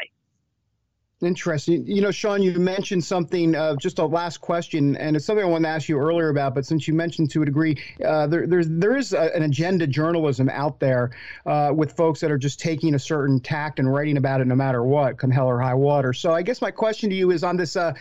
Interesting. 1.22 1.86
You 1.86 2.02
know, 2.02 2.12
Sean, 2.12 2.42
you 2.42 2.54
mentioned 2.54 3.04
something, 3.04 3.54
uh, 3.54 3.76
just 3.76 4.00
a 4.00 4.06
last 4.06 4.38
question, 4.38 4.96
and 4.96 5.18
it's 5.18 5.26
something 5.26 5.44
I 5.44 5.50
wanted 5.50 5.68
to 5.68 5.74
ask 5.74 5.90
you 5.90 6.00
earlier 6.00 6.30
about, 6.30 6.56
but 6.56 6.66
since 6.66 6.88
you 6.88 6.94
mentioned 6.94 7.30
to 7.32 7.42
a 7.42 7.46
degree, 7.46 7.76
uh, 8.06 8.26
there, 8.28 8.48
there's, 8.48 8.70
there 8.70 8.96
is 8.96 9.12
a, 9.12 9.36
an 9.36 9.44
agenda 9.44 9.86
journalism 9.86 10.48
out 10.48 10.80
there 10.80 11.12
uh, 11.46 11.74
with 11.76 11.92
folks 11.92 12.22
that 12.22 12.32
are 12.32 12.38
just 12.38 12.62
taking 12.62 12.96
a 12.96 13.00
certain 13.00 13.42
tact 13.42 13.80
and 13.80 13.94
writing 13.94 14.16
about 14.16 14.40
it 14.40 14.48
no 14.48 14.56
matter 14.56 14.82
what, 14.82 15.18
come 15.18 15.30
hell 15.30 15.48
or 15.48 15.60
high 15.60 15.74
water. 15.74 16.14
So 16.14 16.32
I 16.32 16.42
guess 16.42 16.62
my 16.62 16.72
question 16.72 17.10
to 17.10 17.16
you 17.18 17.32
is 17.32 17.44
on 17.44 17.58
this 17.58 17.76
uh, 17.76 17.94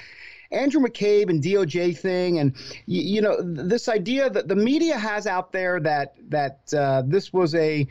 Andrew 0.52 0.80
McCabe 0.80 1.28
and 1.28 1.42
DOJ 1.42 1.98
thing, 1.98 2.38
and 2.38 2.54
you, 2.86 3.02
you, 3.02 3.20
know 3.20 3.42
this 3.42 3.88
idea 3.88 4.30
that 4.30 4.46
the 4.46 4.56
media 4.56 4.96
has 4.96 5.26
out 5.26 5.52
there 5.52 5.78
that 5.80 6.14
that 6.30 6.72
uh, 6.72 7.02
this 7.04 7.32
was 7.32 7.54
a 7.54 7.86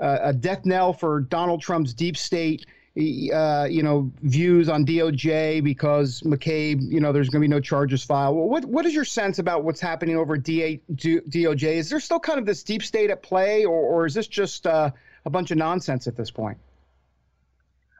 a 0.00 0.32
death 0.32 0.66
knell 0.66 0.92
for 0.92 1.20
Donald 1.20 1.62
Trump's 1.62 1.94
deep 1.94 2.16
state 2.16 2.66
uh, 2.96 3.66
you 3.68 3.82
know, 3.82 4.12
views 4.22 4.68
on 4.68 4.86
DOJ 4.86 5.64
because 5.64 6.20
McCabe, 6.20 6.80
you 6.80 7.00
know, 7.00 7.12
there's 7.12 7.28
going 7.28 7.40
to 7.42 7.48
be 7.48 7.50
no 7.50 7.60
charges 7.60 8.04
filed. 8.04 8.36
What 8.36 8.64
what 8.64 8.86
is 8.86 8.94
your 8.94 9.04
sense 9.04 9.40
about 9.40 9.64
what's 9.64 9.80
happening 9.80 10.16
over 10.16 10.36
DA, 10.36 10.80
DOJ? 10.94 11.62
Is 11.62 11.90
there 11.90 11.98
still 11.98 12.20
kind 12.20 12.38
of 12.38 12.46
this 12.46 12.62
deep 12.62 12.82
state 12.82 13.10
at 13.10 13.22
play, 13.22 13.64
or, 13.64 13.74
or 13.76 14.06
is 14.06 14.14
this 14.14 14.28
just 14.28 14.66
uh, 14.66 14.92
a 15.24 15.30
bunch 15.30 15.50
of 15.50 15.58
nonsense 15.58 16.06
at 16.06 16.16
this 16.16 16.30
point? 16.30 16.58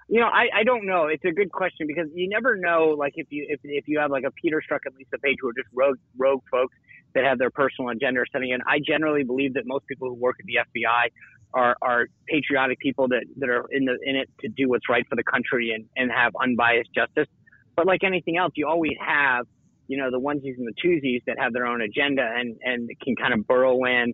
You 0.09 0.21
know, 0.21 0.27
I, 0.27 0.49
I 0.55 0.65
don't 0.65 0.87
know. 0.87 1.07
It's 1.07 1.25
a 1.25 1.33
good 1.33 1.51
question 1.51 1.89
because 1.89 2.09
you 2.15 2.29
never 2.29 2.57
know. 2.57 2.95
Like 2.97 3.15
if 3.17 3.27
you 3.31 3.47
if, 3.49 3.61
if 3.65 3.89
you 3.89 3.99
have 3.99 4.13
like 4.13 4.25
a 4.25 4.31
Peter 4.31 4.63
Strzok 4.63 4.81
and 4.85 4.95
Lisa 4.97 5.19
Page 5.19 5.39
who 5.41 5.49
are 5.49 5.55
just 5.55 5.69
rogue 5.75 5.99
rogue 6.17 6.43
folks 6.51 6.77
that 7.15 7.25
have 7.25 7.39
their 7.39 7.51
personal 7.51 7.91
agenda 7.91 8.21
or 8.21 8.27
something. 8.31 8.53
And 8.53 8.63
I 8.69 8.81
generally 8.85 9.25
believe 9.25 9.55
that 9.55 9.67
most 9.67 9.87
people 9.87 10.09
who 10.09 10.15
work 10.15 10.37
at 10.41 10.47
the 10.47 10.59
FBI 10.81 11.11
are, 11.55 11.77
are 11.81 12.07
patriotic 12.27 12.79
people 12.81 13.09
that, 13.09 13.25
that 13.39 13.49
are 13.49 13.65
in 13.71 13.85
the 13.85 13.97
in 14.03 14.17
it 14.17 14.29
to 14.41 14.49
do 14.49 14.69
what's 14.69 14.89
right 14.89 15.07
for 15.09 15.17
the 15.17 15.23
country 15.23 15.73
and, 15.73 15.87
and 15.97 16.11
have 16.11 16.33
unbiased 16.43 16.91
justice. 16.95 17.29
But 17.77 17.87
like 17.87 18.05
anything 18.05 18.37
else, 18.37 18.53
you 18.57 18.69
always 18.69 18.97
have, 19.01 19.47
you 19.87 19.97
know, 19.97 20.11
the 20.11 20.21
onesies 20.21 20.57
and 20.59 20.67
the 20.67 20.75
twosies 20.85 21.23
that 21.27 21.39
have 21.39 21.53
their 21.53 21.67
own 21.67 21.81
agenda 21.81 22.23
and, 22.23 22.57
and 22.63 22.91
can 23.03 23.17
kind 23.17 23.33
of 23.33 23.47
burrow 23.47 23.85
in 23.85 24.13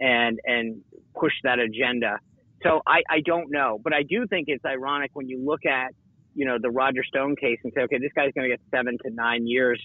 and 0.00 0.38
and 0.44 0.80
push 1.14 1.32
that 1.44 1.58
agenda. 1.58 2.18
So 2.62 2.80
I, 2.86 3.02
I 3.08 3.20
don't 3.24 3.50
know. 3.50 3.78
But 3.82 3.92
I 3.92 4.02
do 4.02 4.26
think 4.26 4.46
it's 4.48 4.64
ironic 4.64 5.10
when 5.14 5.28
you 5.28 5.44
look 5.44 5.64
at, 5.66 5.92
you 6.34 6.44
know, 6.44 6.56
the 6.60 6.70
Roger 6.70 7.04
Stone 7.04 7.36
case 7.36 7.58
and 7.62 7.72
say, 7.74 7.82
okay, 7.82 7.98
this 7.98 8.12
guy's 8.16 8.32
going 8.34 8.50
to 8.50 8.56
get 8.56 8.60
seven 8.70 8.96
to 9.04 9.10
nine 9.10 9.46
years 9.46 9.80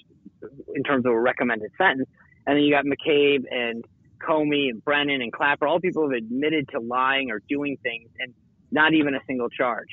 in 0.75 0.83
terms 0.83 1.05
of 1.05 1.11
a 1.11 1.19
recommended 1.19 1.71
sentence. 1.77 2.09
And 2.45 2.57
then 2.57 2.63
you 2.63 2.73
got 2.73 2.85
McCabe 2.85 3.43
and 3.49 3.83
Comey 4.27 4.69
and 4.69 4.83
Brennan 4.83 5.21
and 5.21 5.31
Clapper, 5.31 5.67
all 5.67 5.79
people 5.79 6.09
have 6.09 6.17
admitted 6.17 6.69
to 6.69 6.79
lying 6.79 7.31
or 7.31 7.41
doing 7.49 7.77
things 7.83 8.09
and 8.19 8.33
not 8.71 8.93
even 8.93 9.13
a 9.15 9.19
single 9.27 9.49
charge. 9.49 9.89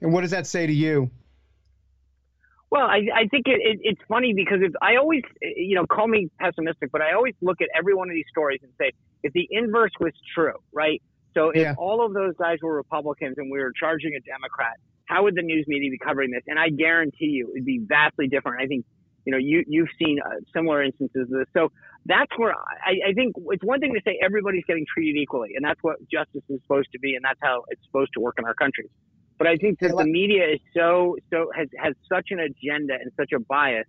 And 0.00 0.12
what 0.12 0.22
does 0.22 0.30
that 0.30 0.46
say 0.46 0.66
to 0.66 0.72
you? 0.72 1.10
Well, 2.70 2.86
I, 2.86 3.00
I 3.14 3.26
think 3.28 3.46
it, 3.46 3.60
it, 3.60 3.80
it's 3.82 4.00
funny 4.08 4.32
because 4.34 4.58
if 4.62 4.72
I 4.80 4.96
always, 4.96 5.22
you 5.42 5.74
know, 5.74 5.86
call 5.86 6.06
me 6.06 6.30
pessimistic, 6.38 6.92
but 6.92 7.02
I 7.02 7.14
always 7.14 7.34
look 7.42 7.60
at 7.60 7.68
every 7.76 7.94
one 7.94 8.08
of 8.08 8.14
these 8.14 8.28
stories 8.30 8.60
and 8.62 8.72
say, 8.80 8.92
if 9.24 9.32
the 9.32 9.48
inverse 9.50 9.90
was 9.98 10.12
true, 10.34 10.54
right? 10.72 11.02
So 11.34 11.50
if 11.50 11.62
yeah. 11.62 11.74
all 11.76 12.04
of 12.06 12.14
those 12.14 12.34
guys 12.38 12.58
were 12.62 12.74
Republicans 12.74 13.34
and 13.38 13.50
we 13.50 13.58
were 13.58 13.72
charging 13.78 14.14
a 14.14 14.20
Democrat, 14.20 14.74
how 15.06 15.24
would 15.24 15.34
the 15.34 15.42
news 15.42 15.64
media 15.66 15.90
be 15.90 15.98
covering 15.98 16.30
this? 16.30 16.42
And 16.46 16.58
I 16.58 16.68
guarantee 16.68 17.26
you 17.26 17.50
it'd 17.50 17.64
be 17.64 17.80
vastly 17.84 18.28
different. 18.28 18.62
I 18.62 18.66
think, 18.66 18.86
you 19.30 19.36
know, 19.36 19.38
you, 19.38 19.64
you've 19.68 19.88
seen 19.96 20.18
uh, 20.24 20.30
similar 20.52 20.82
instances 20.82 21.22
of 21.22 21.28
this. 21.28 21.46
So 21.54 21.70
that's 22.06 22.30
where 22.36 22.52
I, 22.52 23.10
I 23.10 23.12
think 23.12 23.36
it's 23.50 23.62
one 23.62 23.78
thing 23.78 23.94
to 23.94 24.00
say 24.04 24.18
everybody's 24.22 24.64
getting 24.66 24.84
treated 24.92 25.20
equally, 25.20 25.50
and 25.54 25.64
that's 25.64 25.80
what 25.82 25.96
justice 26.10 26.42
is 26.48 26.60
supposed 26.62 26.88
to 26.92 26.98
be, 26.98 27.14
and 27.14 27.24
that's 27.24 27.38
how 27.40 27.62
it's 27.68 27.82
supposed 27.84 28.10
to 28.14 28.20
work 28.20 28.36
in 28.38 28.44
our 28.44 28.54
country. 28.54 28.90
But 29.38 29.46
I 29.46 29.56
think 29.56 29.78
that 29.80 29.96
the 29.96 30.04
media 30.04 30.48
is 30.54 30.60
so 30.74 31.16
so 31.32 31.50
has 31.56 31.68
has 31.78 31.94
such 32.12 32.28
an 32.30 32.40
agenda 32.40 32.94
and 32.94 33.10
such 33.16 33.32
a 33.32 33.38
bias 33.38 33.86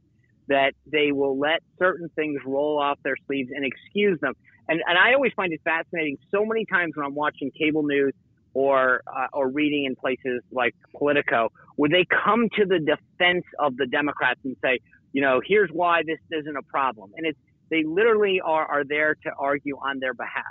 that 0.48 0.74
they 0.86 1.12
will 1.12 1.38
let 1.40 1.62
certain 1.80 2.10
things 2.16 2.40
roll 2.46 2.80
off 2.80 3.00
their 3.04 3.16
sleeves 3.26 3.50
and 3.54 3.66
excuse 3.66 4.20
them. 4.20 4.34
And 4.70 4.82
and 4.88 4.98
I 4.98 5.14
always 5.14 5.34
find 5.36 5.52
it 5.52 5.62
fascinating. 5.64 6.18
So 6.30 6.46
many 6.46 6.66
times 6.66 6.94
when 6.96 7.06
I'm 7.06 7.16
watching 7.16 7.52
cable 7.52 7.84
news 7.84 8.14
or 8.54 9.02
uh, 9.08 9.28
or 9.34 9.50
reading 9.50 9.86
in 9.86 9.96
places 9.96 10.42
like 10.52 10.76
Politico, 10.98 11.52
where 11.76 11.90
they 11.90 12.06
come 12.06 12.48
to 12.58 12.66
the 12.66 12.80
defense 12.80 13.46
of 13.60 13.76
the 13.78 13.88
Democrats 13.88 14.40
and 14.44 14.56
say, 14.64 14.80
you 15.14 15.22
know, 15.22 15.42
here's 15.46 15.70
why 15.72 16.04
this 16.06 16.20
isn't 16.32 16.56
a 16.56 16.64
problem, 16.64 17.12
and 17.16 17.26
it's 17.26 17.40
they 17.70 17.84
literally 17.84 18.42
are, 18.44 18.66
are 18.66 18.84
there 18.84 19.16
to 19.16 19.32
argue 19.40 19.78
on 19.78 20.00
their 20.00 20.14
behalf. 20.14 20.44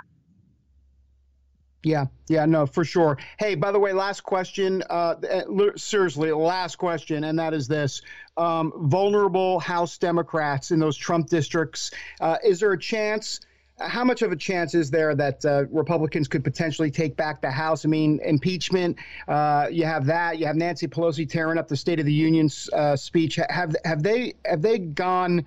Yeah, 1.83 2.05
yeah, 2.27 2.45
no, 2.45 2.67
for 2.67 2.85
sure. 2.85 3.17
Hey, 3.39 3.55
by 3.55 3.71
the 3.71 3.79
way, 3.79 3.91
last 3.91 4.21
question. 4.21 4.83
Uh, 4.87 5.15
eh, 5.27 5.43
seriously, 5.77 6.31
last 6.31 6.75
question, 6.75 7.23
and 7.23 7.39
that 7.39 7.53
is 7.53 7.67
this: 7.67 8.03
um, 8.37 8.71
vulnerable 8.81 9.59
House 9.59 9.97
Democrats 9.97 10.71
in 10.71 10.79
those 10.79 10.95
Trump 10.95 11.27
districts. 11.27 11.91
Uh, 12.19 12.37
is 12.43 12.59
there 12.59 12.71
a 12.71 12.79
chance? 12.79 13.39
How 13.81 14.03
much 14.03 14.21
of 14.21 14.31
a 14.31 14.35
chance 14.35 14.75
is 14.75 14.89
there 14.91 15.15
that 15.15 15.45
uh, 15.45 15.65
Republicans 15.69 16.27
could 16.27 16.43
potentially 16.43 16.91
take 16.91 17.15
back 17.15 17.41
the 17.41 17.51
House? 17.51 17.85
I 17.85 17.89
mean, 17.89 18.19
impeachment. 18.23 18.97
Uh, 19.27 19.67
you 19.71 19.85
have 19.85 20.05
that. 20.05 20.39
You 20.39 20.45
have 20.45 20.55
Nancy 20.55 20.87
Pelosi 20.87 21.29
tearing 21.29 21.57
up 21.57 21.67
the 21.67 21.77
State 21.77 21.99
of 21.99 22.05
the 22.05 22.13
Union 22.13 22.49
uh, 22.73 22.95
speech. 22.95 23.39
Have 23.49 23.75
have 23.83 24.03
they 24.03 24.35
have 24.45 24.61
they 24.61 24.77
gone? 24.77 25.45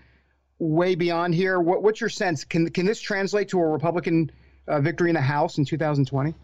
way 0.58 0.94
beyond 0.94 1.34
here. 1.34 1.60
What, 1.60 1.82
what's 1.82 2.00
your 2.00 2.10
sense? 2.10 2.44
Can 2.44 2.70
can 2.70 2.86
this 2.86 3.00
translate 3.00 3.48
to 3.48 3.60
a 3.60 3.66
Republican 3.66 4.30
uh, 4.68 4.80
victory 4.80 5.10
in 5.10 5.14
the 5.14 5.20
House 5.20 5.58
in 5.58 5.64
2020? 5.64 6.34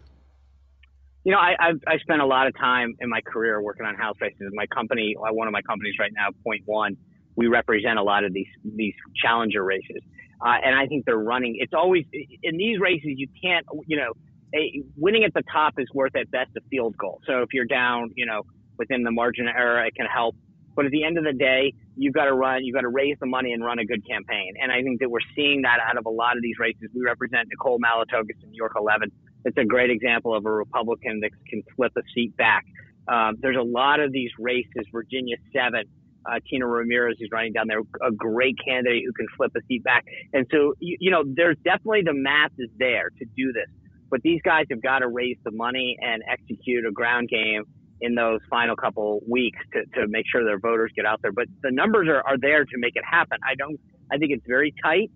You 1.23 1.31
know, 1.31 1.37
I, 1.37 1.55
I've 1.59 1.81
I 1.87 1.97
spent 1.99 2.21
a 2.21 2.25
lot 2.25 2.47
of 2.47 2.57
time 2.57 2.95
in 2.99 3.09
my 3.09 3.21
career 3.21 3.61
working 3.61 3.85
on 3.85 3.95
House 3.95 4.15
races. 4.19 4.51
My 4.53 4.65
company, 4.67 5.15
uh, 5.17 5.33
one 5.33 5.47
of 5.47 5.51
my 5.51 5.61
companies 5.61 5.95
right 5.99 6.11
now, 6.13 6.29
Point 6.43 6.63
One, 6.65 6.97
we 7.41 7.47
represent 7.47 7.97
a 7.97 8.03
lot 8.03 8.23
of 8.23 8.33
these 8.33 8.47
these 8.63 8.93
challenger 9.21 9.63
races, 9.63 10.01
uh, 10.45 10.57
and 10.63 10.75
I 10.75 10.87
think 10.87 11.05
they're 11.05 11.17
running. 11.17 11.57
It's 11.59 11.73
always 11.73 12.05
in 12.43 12.57
these 12.57 12.79
races 12.79 13.13
you 13.15 13.27
can't, 13.43 13.65
you 13.87 13.97
know, 13.97 14.13
a, 14.55 14.83
winning 14.95 15.23
at 15.23 15.33
the 15.33 15.43
top 15.51 15.73
is 15.77 15.87
worth 15.93 16.15
at 16.15 16.29
best 16.31 16.51
a 16.57 16.61
field 16.69 16.95
goal. 16.97 17.19
So 17.25 17.41
if 17.41 17.49
you're 17.53 17.65
down, 17.65 18.11
you 18.15 18.25
know, 18.25 18.43
within 18.77 19.03
the 19.03 19.11
margin 19.11 19.47
of 19.47 19.55
error, 19.57 19.83
it 19.85 19.95
can 19.95 20.05
help. 20.05 20.35
But 20.75 20.85
at 20.85 20.91
the 20.91 21.03
end 21.03 21.17
of 21.17 21.25
the 21.25 21.33
day, 21.33 21.73
you've 21.97 22.13
got 22.13 22.25
to 22.25 22.33
run, 22.33 22.63
you've 22.63 22.75
got 22.75 22.81
to 22.81 22.89
raise 22.89 23.17
the 23.19 23.25
money 23.25 23.51
and 23.51 23.63
run 23.63 23.79
a 23.79 23.85
good 23.85 24.07
campaign. 24.07 24.53
And 24.61 24.71
I 24.71 24.81
think 24.81 25.01
that 25.01 25.09
we're 25.09 25.27
seeing 25.35 25.63
that 25.63 25.79
out 25.85 25.97
of 25.97 26.05
a 26.05 26.09
lot 26.09 26.37
of 26.37 26.41
these 26.41 26.55
races. 26.59 26.89
We 26.93 27.01
represent 27.01 27.49
Nicole 27.49 27.79
Malliotakis 27.79 28.41
in 28.43 28.51
New 28.51 28.57
York 28.57 28.73
11. 28.77 29.11
It's 29.43 29.57
a 29.57 29.65
great 29.65 29.89
example 29.89 30.33
of 30.35 30.45
a 30.45 30.51
Republican 30.51 31.19
that 31.21 31.31
can 31.49 31.61
flip 31.75 31.91
a 31.97 32.01
seat 32.13 32.35
back. 32.37 32.65
Um, 33.11 33.35
there's 33.41 33.57
a 33.57 33.63
lot 33.63 33.99
of 33.99 34.11
these 34.11 34.31
races. 34.39 34.85
Virginia 34.91 35.35
7, 35.53 35.83
uh, 36.25 36.39
Tina 36.49 36.67
Ramirez 36.67 37.17
is 37.19 37.29
running 37.31 37.53
down 37.53 37.67
there, 37.67 37.81
a 38.05 38.11
great 38.11 38.57
candidate 38.63 39.03
who 39.05 39.13
can 39.13 39.27
flip 39.37 39.51
a 39.55 39.61
seat 39.67 39.83
back. 39.83 40.05
And 40.33 40.45
so, 40.51 40.73
you, 40.79 40.97
you 40.99 41.11
know, 41.11 41.23
there's 41.25 41.57
definitely 41.63 42.01
the 42.03 42.13
math 42.13 42.51
is 42.57 42.69
there 42.77 43.09
to 43.19 43.25
do 43.35 43.51
this. 43.53 43.67
But 44.09 44.21
these 44.23 44.41
guys 44.43 44.65
have 44.69 44.81
got 44.81 44.99
to 44.99 45.07
raise 45.07 45.37
the 45.43 45.51
money 45.51 45.97
and 46.01 46.21
execute 46.29 46.85
a 46.85 46.91
ground 46.91 47.29
game 47.29 47.63
in 48.01 48.15
those 48.15 48.39
final 48.49 48.75
couple 48.75 49.21
weeks 49.27 49.59
to, 49.73 49.85
to 50.01 50.07
make 50.07 50.25
sure 50.29 50.43
their 50.43 50.59
voters 50.59 50.91
get 50.95 51.05
out 51.05 51.21
there. 51.21 51.31
But 51.31 51.45
the 51.61 51.71
numbers 51.71 52.07
are, 52.09 52.21
are 52.27 52.37
there 52.37 52.65
to 52.65 52.77
make 52.77 52.95
it 52.95 53.03
happen. 53.09 53.37
I 53.47 53.55
don't, 53.55 53.79
I 54.11 54.17
think 54.17 54.31
it's 54.31 54.45
very 54.45 54.73
tight. 54.83 55.11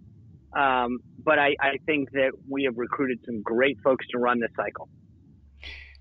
Um, 0.55 0.99
but 1.23 1.37
I, 1.37 1.55
I 1.59 1.77
think 1.85 2.11
that 2.11 2.31
we 2.47 2.63
have 2.63 2.77
recruited 2.77 3.19
some 3.25 3.41
great 3.41 3.77
folks 3.83 4.05
to 4.11 4.19
run 4.19 4.39
this 4.39 4.51
cycle. 4.55 4.87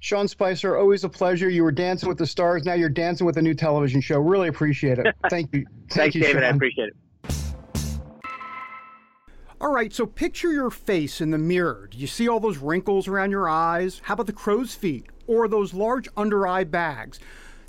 Sean 0.04 0.28
Spicer, 0.28 0.76
always 0.76 1.02
a 1.04 1.08
pleasure. 1.08 1.48
You 1.48 1.64
were 1.64 1.72
dancing 1.72 2.10
with 2.10 2.18
the 2.18 2.26
stars. 2.26 2.66
Now 2.66 2.74
you're 2.74 2.90
dancing 2.90 3.24
with 3.24 3.38
a 3.38 3.42
new 3.42 3.54
television 3.54 4.02
show. 4.02 4.18
Really 4.18 4.48
appreciate 4.48 4.98
it. 4.98 5.16
Thank 5.30 5.54
you. 5.54 5.64
Thank 5.88 5.92
Thanks, 5.92 6.14
you, 6.14 6.20
David. 6.20 6.42
Sean. 6.42 6.44
I 6.44 6.48
appreciate 6.48 6.88
it. 6.88 6.96
All 9.62 9.72
right, 9.72 9.94
so 9.94 10.04
picture 10.04 10.52
your 10.52 10.68
face 10.68 11.22
in 11.22 11.30
the 11.30 11.38
mirror. 11.38 11.88
Do 11.90 11.96
you 11.96 12.06
see 12.06 12.28
all 12.28 12.38
those 12.38 12.58
wrinkles 12.58 13.08
around 13.08 13.30
your 13.30 13.48
eyes? 13.48 14.02
How 14.04 14.12
about 14.12 14.26
the 14.26 14.34
crow's 14.34 14.74
feet 14.74 15.06
or 15.26 15.48
those 15.48 15.72
large 15.72 16.06
under 16.18 16.46
eye 16.46 16.64
bags? 16.64 17.18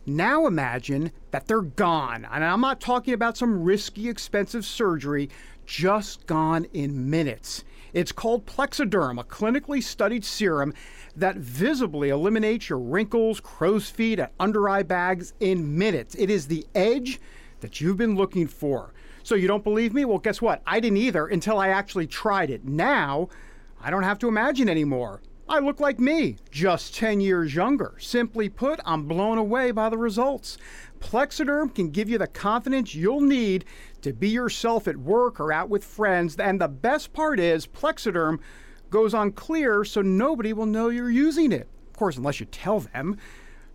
Now 0.06 0.46
imagine 0.46 1.14
that 1.32 1.48
they're 1.48 1.62
gone. 1.62 2.28
And 2.30 2.44
I'm 2.44 2.60
not 2.60 2.82
talking 2.82 3.14
about 3.14 3.38
some 3.38 3.64
risky, 3.64 4.10
expensive 4.10 4.66
surgery, 4.66 5.30
just 5.66 6.28
gone 6.28 6.66
in 6.74 7.10
minutes. 7.10 7.64
It's 7.96 8.12
called 8.12 8.46
Plexaderm, 8.46 9.22
a 9.22 9.24
clinically 9.24 9.82
studied 9.82 10.26
serum 10.26 10.74
that 11.16 11.38
visibly 11.38 12.10
eliminates 12.10 12.68
your 12.68 12.78
wrinkles, 12.78 13.40
crow's 13.40 13.90
feet, 13.90 14.20
and 14.20 14.28
under 14.38 14.68
eye 14.68 14.84
bags 14.84 15.34
in 15.40 15.78
minutes. 15.78 16.14
It 16.16 16.30
is 16.30 16.48
the 16.48 16.68
edge 16.76 17.22
that 17.62 17.80
you've 17.80 17.96
been 17.96 18.18
looking 18.18 18.48
for. 18.48 18.94
So 19.24 19.36
you 19.36 19.48
don't 19.48 19.64
believe 19.64 19.94
me? 19.94 20.04
Well, 20.04 20.18
guess 20.18 20.42
what? 20.42 20.62
I 20.68 20.82
didn't 20.82 20.98
either 20.98 21.28
until 21.28 21.58
I 21.58 21.70
actually 21.70 22.06
tried 22.06 22.50
it. 22.50 22.66
Now, 22.66 23.30
I 23.80 23.92
don't 23.92 24.04
have 24.04 24.20
to 24.20 24.28
imagine 24.28 24.68
anymore. 24.68 25.22
I 25.48 25.60
look 25.60 25.80
like 25.80 25.98
me, 25.98 26.36
just 26.52 26.96
10 26.96 27.22
years 27.22 27.56
younger. 27.56 27.94
Simply 27.98 28.50
put, 28.50 28.82
I'm 28.84 29.04
blown 29.04 29.38
away 29.38 29.72
by 29.72 29.88
the 29.88 29.98
results. 29.98 30.58
Plexaderm 31.06 31.76
can 31.76 31.92
give 31.92 32.10
you 32.10 32.18
the 32.18 32.26
confidence 32.26 32.96
you'll 32.96 33.22
need 33.22 33.64
to 34.02 34.12
be 34.12 34.30
yourself 34.30 34.88
at 34.88 34.98
work 34.98 35.40
or 35.40 35.54
out 35.54 35.70
with 35.70 35.84
friends. 35.84 36.36
And 36.38 36.60
the 36.60 36.68
best 36.68 37.14
part 37.14 37.40
is, 37.40 37.68
Plexaderm 37.68 38.40
goes 38.90 39.14
on 39.14 39.32
clear 39.32 39.86
so 39.86 40.02
nobody 40.02 40.52
will 40.52 40.66
know 40.66 40.90
you're 40.90 41.12
using 41.12 41.52
it. 41.52 41.70
Of 41.92 41.96
course, 41.96 42.18
unless 42.18 42.40
you 42.40 42.48
tell 42.48 42.80
them. 42.80 43.18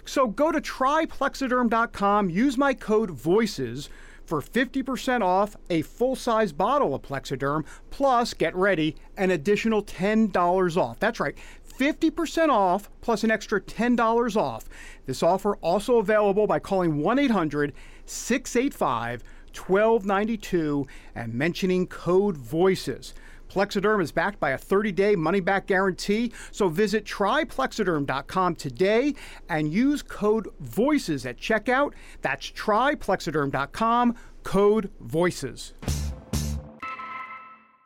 So 0.05 0.27
go 0.27 0.51
to 0.51 0.61
tryplexaderm.com, 0.61 2.31
use 2.31 2.59
my 2.59 2.75
code 2.75 3.12
VOICES 3.12 3.88
for 4.25 4.40
50% 4.40 5.23
off 5.23 5.57
a 5.71 5.83
full 5.83 6.16
size 6.16 6.53
bottle 6.53 6.97
of 6.97 7.03
Plexaderm, 7.03 7.64
plus, 7.90 8.35
get 8.35 8.55
ready, 8.57 8.97
an 9.16 9.31
additional 9.31 9.85
$10 9.85 10.77
off. 10.77 10.99
That's 10.99 11.21
right, 11.21 11.37
50% 11.81 12.51
off 12.51 12.90
plus 13.01 13.25
an 13.25 13.31
extra 13.31 13.59
$10 13.59 14.37
off. 14.37 14.69
This 15.07 15.23
offer 15.23 15.57
also 15.57 15.97
available 15.97 16.47
by 16.47 16.59
calling 16.59 16.99
1 16.99 17.19
800 17.19 17.73
685 18.05 19.25
1292 19.57 20.87
and 21.14 21.33
mentioning 21.33 21.87
code 21.87 22.37
VOICES. 22.37 23.14
Plexaderm 23.49 24.01
is 24.03 24.12
backed 24.12 24.38
by 24.38 24.51
a 24.51 24.59
30 24.59 24.93
day 24.93 25.16
money 25.16 25.40
back 25.40 25.66
guarantee, 25.66 26.33
so 26.53 26.69
visit 26.69 27.05
tryplexaderm.com 27.05 28.55
today 28.57 29.14
and 29.49 29.73
use 29.73 30.03
code 30.03 30.49
VOICES 30.61 31.25
at 31.27 31.38
checkout. 31.38 31.95
That's 32.21 32.51
tryplexaderm.com, 32.51 34.16
code 34.45 34.90
VOICES. 35.01 35.73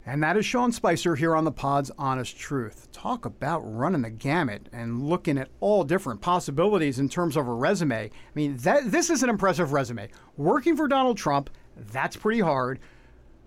And 0.06 0.22
that 0.22 0.36
is 0.36 0.44
Sean 0.44 0.70
Spicer 0.70 1.16
here 1.16 1.34
on 1.34 1.44
the 1.44 1.52
Pod's 1.52 1.90
Honest 1.96 2.36
Truth. 2.36 2.92
Talk 2.92 3.24
about 3.24 3.60
running 3.60 4.02
the 4.02 4.10
gamut 4.10 4.68
and 4.70 5.02
looking 5.02 5.38
at 5.38 5.48
all 5.60 5.82
different 5.82 6.20
possibilities 6.20 6.98
in 6.98 7.08
terms 7.08 7.38
of 7.38 7.48
a 7.48 7.52
resume. 7.54 8.04
I 8.04 8.10
mean, 8.34 8.58
that, 8.58 8.90
this 8.90 9.08
is 9.08 9.22
an 9.22 9.30
impressive 9.30 9.72
resume. 9.72 10.10
Working 10.36 10.76
for 10.76 10.88
Donald 10.88 11.16
Trump, 11.16 11.48
that's 11.90 12.16
pretty 12.16 12.40
hard. 12.40 12.80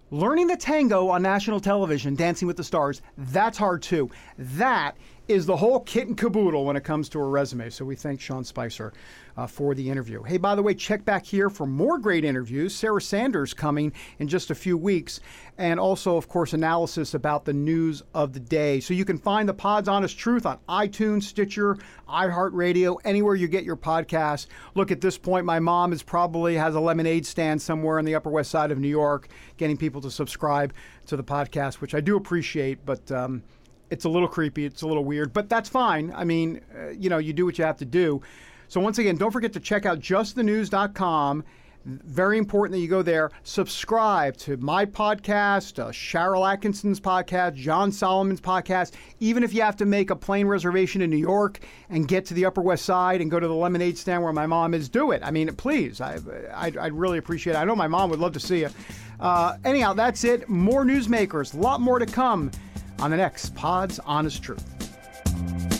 Learning 0.09 0.47
the 0.47 0.57
tango 0.57 1.09
on 1.09 1.21
national 1.21 1.59
television, 1.59 2.15
Dancing 2.15 2.47
with 2.47 2.57
the 2.57 2.63
Stars, 2.63 3.03
that's 3.17 3.57
hard 3.57 3.83
too. 3.83 4.09
That 4.39 4.97
is 5.27 5.45
the 5.45 5.57
whole 5.57 5.79
kit 5.81 6.07
and 6.07 6.17
caboodle 6.17 6.65
when 6.65 6.75
it 6.75 6.83
comes 6.83 7.09
to 7.09 7.19
a 7.19 7.27
resume. 7.27 7.69
So 7.69 7.83
we 7.83 7.95
thank 7.95 8.21
Sean 8.21 8.43
Spicer 8.43 8.93
uh, 9.35 9.45
for 9.45 9.75
the 9.75 9.89
interview. 9.89 10.23
Hey, 10.23 10.37
by 10.37 10.55
the 10.55 10.63
way, 10.63 10.73
check 10.73 11.05
back 11.05 11.25
here 11.25 11.49
for 11.49 11.67
more 11.67 11.97
great 11.97 12.25
interviews. 12.25 12.73
Sarah 12.73 13.01
Sanders 13.01 13.53
coming 13.53 13.93
in 14.19 14.27
just 14.27 14.51
a 14.51 14.55
few 14.55 14.77
weeks, 14.77 15.19
and 15.57 15.79
also, 15.79 16.17
of 16.17 16.27
course, 16.27 16.53
analysis 16.53 17.13
about 17.13 17.45
the 17.45 17.53
news 17.53 18.01
of 18.13 18.33
the 18.33 18.39
day. 18.39 18.79
So 18.79 18.93
you 18.93 19.05
can 19.05 19.17
find 19.17 19.47
the 19.47 19.53
Pod's 19.53 19.87
Honest 19.87 20.17
Truth 20.17 20.45
on 20.45 20.59
iTunes, 20.67 21.23
Stitcher, 21.23 21.77
iHeartRadio, 22.09 22.97
anywhere 23.05 23.35
you 23.35 23.47
get 23.47 23.63
your 23.63 23.77
podcasts. 23.77 24.47
Look, 24.75 24.91
at 24.91 25.01
this 25.01 25.17
point, 25.17 25.45
my 25.45 25.59
mom 25.59 25.93
is 25.93 26.01
probably 26.01 26.55
has 26.55 26.75
a 26.75 26.79
lemonade 26.79 27.25
stand 27.25 27.61
somewhere 27.61 27.99
in 27.99 28.05
the 28.05 28.15
Upper 28.15 28.29
West 28.29 28.49
Side 28.49 28.71
of 28.71 28.79
New 28.79 28.87
York, 28.87 29.29
getting 29.57 29.77
people 29.77 30.01
to 30.01 30.09
subscribe 30.09 30.73
to 31.05 31.15
the 31.15 31.23
podcast, 31.23 31.75
which 31.75 31.93
I 31.93 32.01
do 32.01 32.17
appreciate, 32.17 32.85
but. 32.85 33.11
Um, 33.11 33.43
it's 33.89 34.05
a 34.05 34.09
little 34.09 34.27
creepy. 34.27 34.65
It's 34.65 34.81
a 34.81 34.87
little 34.87 35.05
weird, 35.05 35.33
but 35.33 35.49
that's 35.49 35.69
fine. 35.69 36.13
I 36.15 36.23
mean, 36.23 36.61
uh, 36.77 36.89
you 36.89 37.09
know, 37.09 37.17
you 37.17 37.33
do 37.33 37.45
what 37.45 37.57
you 37.57 37.63
have 37.63 37.77
to 37.77 37.85
do. 37.85 38.21
So 38.67 38.81
once 38.81 38.97
again, 38.97 39.15
don't 39.15 39.31
forget 39.31 39.53
to 39.53 39.59
check 39.59 39.85
out 39.85 39.99
justthenews.com. 39.99 41.43
Very 41.85 42.37
important 42.37 42.73
that 42.73 42.79
you 42.79 42.89
go 42.89 43.01
there. 43.01 43.31
Subscribe 43.43 44.35
to 44.37 44.57
my 44.57 44.85
podcast, 44.85 45.79
uh, 45.79 45.87
Sharyl 45.87 46.41
Attkisson's 46.41 46.99
podcast, 46.99 47.55
John 47.55 47.93
Solomon's 47.93 48.41
podcast. 48.41 48.91
Even 49.21 49.41
if 49.41 49.53
you 49.53 49.61
have 49.61 49.77
to 49.77 49.85
make 49.85 50.09
a 50.09 50.15
plane 50.15 50.47
reservation 50.47 51.01
in 51.01 51.09
New 51.09 51.15
York 51.15 51.61
and 51.89 52.05
get 52.05 52.25
to 52.25 52.33
the 52.33 52.43
Upper 52.43 52.59
West 52.59 52.83
Side 52.83 53.21
and 53.21 53.31
go 53.31 53.39
to 53.39 53.47
the 53.47 53.55
lemonade 53.55 53.97
stand 53.97 54.21
where 54.21 54.33
my 54.33 54.45
mom 54.45 54.73
is, 54.73 54.89
do 54.89 55.11
it. 55.11 55.21
I 55.23 55.31
mean, 55.31 55.47
please. 55.55 56.01
I, 56.01 56.19
I'd, 56.53 56.75
I'd 56.75 56.91
really 56.91 57.19
appreciate 57.19 57.53
it. 57.53 57.59
I 57.59 57.63
know 57.63 57.75
my 57.75 57.87
mom 57.87 58.09
would 58.09 58.19
love 58.19 58.33
to 58.33 58.39
see 58.41 58.59
you. 58.59 58.69
Uh, 59.21 59.55
anyhow, 59.63 59.93
that's 59.93 60.25
it. 60.25 60.49
More 60.49 60.83
newsmakers, 60.83 61.53
a 61.53 61.57
lot 61.57 61.79
more 61.79 61.99
to 61.99 62.05
come 62.05 62.51
on 62.99 63.11
the 63.11 63.17
next 63.17 63.53
Pod's 63.55 63.99
Honest 63.99 64.41
Truth. 64.41 65.76